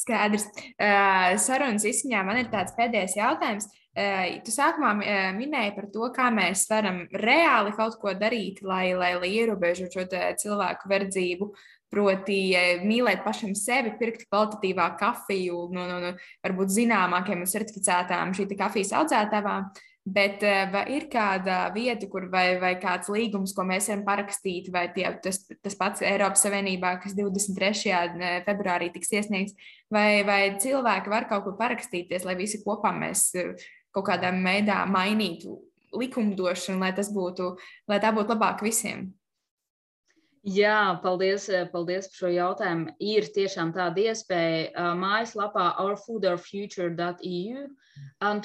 Skaidrs. 0.00 0.46
Uh, 0.80 1.36
sarunas 1.40 1.84
izsmeļā 1.88 2.24
man 2.26 2.40
ir 2.40 2.50
tāds 2.52 2.74
pēdējais 2.78 3.18
jautājums. 3.18 3.68
Uh, 3.90 4.38
tu 4.46 4.54
sākumā 4.54 4.94
uh, 5.00 5.18
minēji 5.36 5.74
par 5.76 5.90
to, 5.92 6.06
kā 6.14 6.28
mēs 6.34 6.64
varam 6.70 7.02
reāli 7.20 7.74
kaut 7.76 7.98
ko 8.00 8.14
darīt, 8.16 8.62
lai, 8.64 8.92
lai, 8.96 9.12
lai 9.20 9.34
ierobežotu 9.42 10.00
šo 10.00 10.24
cilvēku 10.44 10.90
verdzību. 10.92 11.52
Proti, 11.90 12.36
mīlēt 12.86 13.24
pašam 13.24 13.50
sevi, 13.58 13.90
pirkt 13.98 14.28
kvalitatīvāku 14.28 15.00
kafiju 15.00 15.64
no, 15.74 15.88
no, 15.90 15.96
no 15.98 16.12
varbūt 16.46 16.70
zināmākiem 16.70 17.42
un 17.42 17.50
certificētām 17.50 18.30
šī 18.38 18.46
kafijas 18.54 18.92
audzētājām. 19.00 19.66
Uh, 19.66 19.89
Bet 20.08 20.40
eh, 20.42 20.64
vai 20.72 20.86
ir 20.96 21.04
kāda 21.12 21.66
vieta, 21.74 22.06
kur 22.08 22.24
vai, 22.32 22.54
vai 22.60 22.72
kāds 22.80 23.10
līgums, 23.12 23.52
ko 23.52 23.66
mēs 23.68 23.90
varam 23.90 24.06
parakstīt, 24.06 24.70
vai 24.72 24.86
tie, 24.94 25.04
tas, 25.20 25.42
tas 25.60 25.76
pats 25.76 26.00
Eiropas 26.00 26.40
Savienībā, 26.46 26.94
kas 27.02 27.12
23. 27.18 27.92
Eh, 27.92 28.38
februārī 28.46 28.88
tiks 28.94 29.12
iesniegts, 29.12 29.68
vai, 29.92 30.22
vai 30.24 30.40
cilvēki 30.62 31.12
var 31.12 31.28
kaut 31.28 31.44
ko 31.44 31.52
parakstīties, 31.58 32.24
lai 32.24 32.38
visi 32.40 32.62
kopā 32.64 32.94
mēs 32.96 33.28
eh, 33.36 33.52
kaut 33.92 34.08
kādā 34.08 34.32
veidā 34.40 34.80
mainītu 34.88 35.58
likumdošanu, 35.92 36.80
lai 36.80 36.94
tas 36.96 37.12
būtu, 37.12 37.52
lai 37.90 38.00
tā 38.00 38.14
būtu 38.16 38.32
labāk 38.32 38.64
visiem? 38.64 39.10
Jā, 40.48 40.96
paldies, 41.02 41.50
paldies 41.68 42.06
par 42.08 42.16
šo 42.16 42.28
jautājumu. 42.32 42.94
Ir 43.04 43.26
tiešām 43.34 43.74
tāda 43.76 44.00
iespēja 44.08 44.94
mājaslapā 44.96 45.66
ourfoodourfuture.eu. 45.82 47.66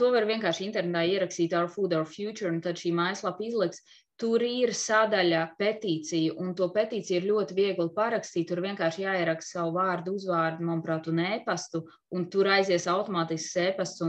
To 0.02 0.10
var 0.12 0.28
vienkārši 0.28 0.66
internetā 0.68 1.06
ierakstīt 1.08 1.56
Our 1.56 1.70
Food, 1.72 1.96
Our 1.96 2.04
Future, 2.04 2.52
un 2.52 2.60
tad 2.60 2.76
šī 2.82 2.92
mājaslapa 2.98 3.48
izliks. 3.48 3.80
Tur 4.20 4.44
ir 4.44 4.72
sadaļa 4.76 5.56
petīcija, 5.60 6.36
un 6.40 6.54
to 6.56 6.68
petīciju 6.76 7.18
ir 7.22 7.30
ļoti 7.32 7.56
viegli 7.56 7.88
parakstīt. 7.96 8.48
Tur 8.52 8.62
vienkārši 8.64 9.04
jāieraksta 9.04 9.58
savu 9.60 9.76
vārdu, 9.80 10.14
uzvārdu, 10.20 10.68
manuprāt, 10.68 11.08
un 11.12 11.20
e-pastu, 11.24 11.86
un 12.12 12.28
tur 12.32 12.52
aizies 12.58 12.88
automātisks 12.92 13.56
e-pasts. 13.70 14.04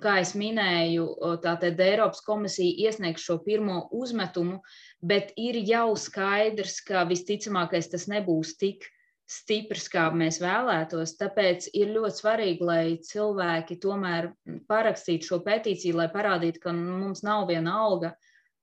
Kā 0.00 0.14
jau 0.22 0.38
minēju, 0.40 1.02
tātad 1.44 1.80
Eiropas 1.84 2.22
komisija 2.24 2.88
iesniegs 2.88 3.26
šo 3.26 3.36
pirmo 3.44 3.90
uzmetumu, 3.92 4.62
bet 5.04 5.34
ir 5.36 5.58
jau 5.68 5.92
skaidrs, 6.00 6.78
ka 6.86 7.02
visticamākais 7.10 7.90
tas 7.92 8.08
nebūs 8.08 8.54
tik 8.56 8.86
stiprs, 9.28 9.90
kā 9.92 10.06
mēs 10.16 10.40
vēlētos. 10.40 11.12
Tāpēc 11.20 11.68
ir 11.76 11.92
ļoti 11.92 12.22
svarīgi, 12.22 12.64
lai 12.64 12.84
cilvēki 13.04 13.76
tomēr 13.82 14.30
parakstītu 14.68 15.28
šo 15.28 15.42
petīciju, 15.44 15.98
lai 16.00 16.08
parādītu, 16.12 16.62
ka 16.64 16.72
mums 16.76 17.20
nav 17.26 17.44
viena 17.52 17.76
alga, 17.84 18.14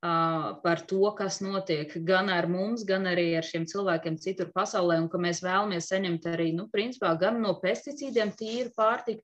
par 0.01 0.81
to, 0.87 1.03
kas 1.17 1.41
notiek 1.43 1.91
gan 2.07 2.29
ar 2.31 2.47
mums, 2.47 2.85
gan 2.87 3.05
arī 3.11 3.33
ar 3.37 3.45
šiem 3.45 3.67
cilvēkiem 3.67 4.17
citur 4.23 4.49
pasaulē, 4.55 4.97
un 5.03 5.09
ka 5.11 5.19
mēs 5.21 5.43
vēlamies 5.43 5.91
saņemt 5.91 6.25
arī, 6.31 6.53
nu, 6.55 6.69
principā, 6.71 7.13
gan 7.19 7.41
no 7.43 7.57
pesticīdiem 7.61 8.31
tīru 8.39 8.71
pārtiku, 8.77 9.21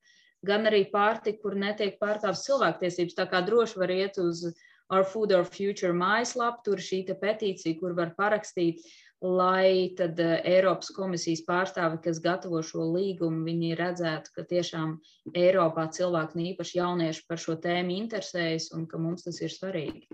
gan 0.48 0.70
arī 0.70 0.86
pārtiku, 0.92 1.48
kur 1.48 1.58
netiek 1.60 1.98
pārkāptas 2.02 2.46
cilvēktiesības. 2.48 3.18
Tā 3.18 3.26
kā 3.32 3.42
droši 3.46 3.82
var 3.82 3.94
iet 3.94 4.20
uz 4.22 4.46
Our 4.94 5.06
Food, 5.10 5.34
Our 5.34 5.48
Future 5.50 5.94
mājaslapu, 5.98 6.62
tur 6.66 6.82
šī 6.82 7.04
petīcija, 7.22 7.80
kur 7.80 7.96
var 7.98 8.14
parakstīt, 8.18 8.84
lai 9.26 9.96
tad 9.98 10.20
Eiropas 10.20 10.92
komisijas 10.94 11.42
pārstāvi, 11.48 12.02
kas 12.04 12.20
gatavo 12.22 12.62
šo 12.62 12.86
līgumu, 12.94 13.46
viņi 13.48 13.78
redzētu, 13.80 14.36
ka 14.36 14.46
tiešām 14.52 15.00
Eiropā 15.34 15.88
cilvēki, 15.96 16.52
īpaši 16.52 16.78
jaunieši, 16.78 17.26
par 17.30 17.42
šo 17.42 17.58
tēmu 17.62 17.98
interesējas 18.04 18.70
un 18.78 18.86
ka 18.92 19.02
mums 19.02 19.26
tas 19.26 19.42
ir 19.42 19.54
svarīgi. 19.54 20.06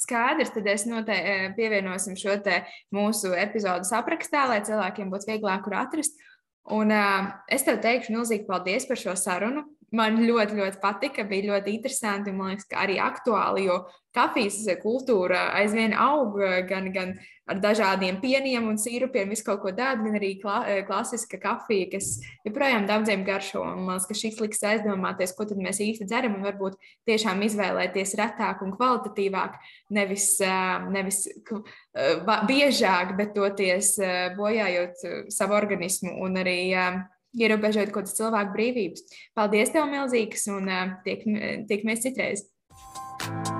Skaidrs, 0.00 0.54
tad 0.54 0.68
es 0.72 0.86
noteikti 0.88 1.28
eh, 1.28 1.46
pievienosim 1.56 2.16
šo 2.16 2.38
mūsu 2.96 3.34
epizodes 3.36 3.92
aprakstā, 3.92 4.46
lai 4.48 4.62
cilvēkiem 4.64 5.10
būtu 5.12 5.28
vieglāk 5.28 5.66
kur 5.66 5.76
atrast. 5.76 6.16
Un 6.70 6.92
uh, 6.94 7.30
es 7.50 7.64
tev 7.66 7.80
teikšu 7.82 8.14
milzīgi 8.14 8.46
paldies 8.46 8.86
par 8.86 8.98
šo 9.00 9.16
sarunu 9.18 9.64
man 9.96 10.20
ļoti, 10.22 10.58
ļoti 10.58 10.80
patika. 10.82 11.24
Bija 11.28 11.54
ļoti 11.54 11.74
interesanti 11.76 12.34
man 12.34 12.54
liekas, 12.54 12.68
ka 12.70 12.84
arī 12.84 13.00
aktuāli, 13.02 13.66
jo 13.68 13.82
kafijas 14.14 14.64
kultūra 14.82 15.52
aizvien 15.60 15.92
aug 15.94 16.34
gan, 16.66 16.88
gan 16.94 17.12
ar 17.50 17.58
dažādiem 17.62 18.18
pieniem 18.22 18.66
un 18.70 18.78
sīrupiem, 18.78 19.30
visu 19.30 19.44
kaut 19.46 19.60
ko 19.62 19.72
tādu, 19.74 20.06
gan 20.06 20.18
arī 20.18 20.32
kla, 20.42 20.58
klasiska 20.86 21.38
kafija, 21.42 21.88
kas 21.94 22.08
joprojām 22.46 22.86
daudziem 22.90 23.22
garšo. 23.26 23.62
Un 23.62 23.84
man 23.86 23.98
liekas, 23.98 24.08
ka 24.10 24.18
šis 24.18 24.40
liks 24.42 24.64
aizdomāties, 24.66 25.34
ko 25.38 25.46
tad 25.50 25.62
mēs 25.62 25.82
īsti 25.82 26.08
dzeram 26.10 26.38
un 26.38 26.46
varbūt 26.46 26.78
tiešām 27.10 27.42
izvēlēties 27.46 28.16
retāk 28.18 28.62
un 28.66 28.74
kvalitatīvāk, 28.74 29.58
nevis, 29.94 30.32
nevis 30.90 31.22
biežāk, 32.50 33.16
bet 33.18 33.34
toties 33.38 33.96
bojājot 34.38 35.06
savu 35.30 35.58
organismu 35.58 36.18
un 36.22 36.38
arī 36.42 36.60
ierobežot 37.38 37.92
kaut 37.92 38.06
kādas 38.06 38.18
cilvēku 38.18 38.56
brīvības. 38.56 39.06
Paldies, 39.38 39.72
tev, 39.74 39.88
milzīgs, 39.92 40.48
un 40.54 40.70
tiek, 41.06 41.24
tiekamies 41.70 42.06
citreiz! 42.06 42.46
thank 43.20 43.48
you 43.48 43.59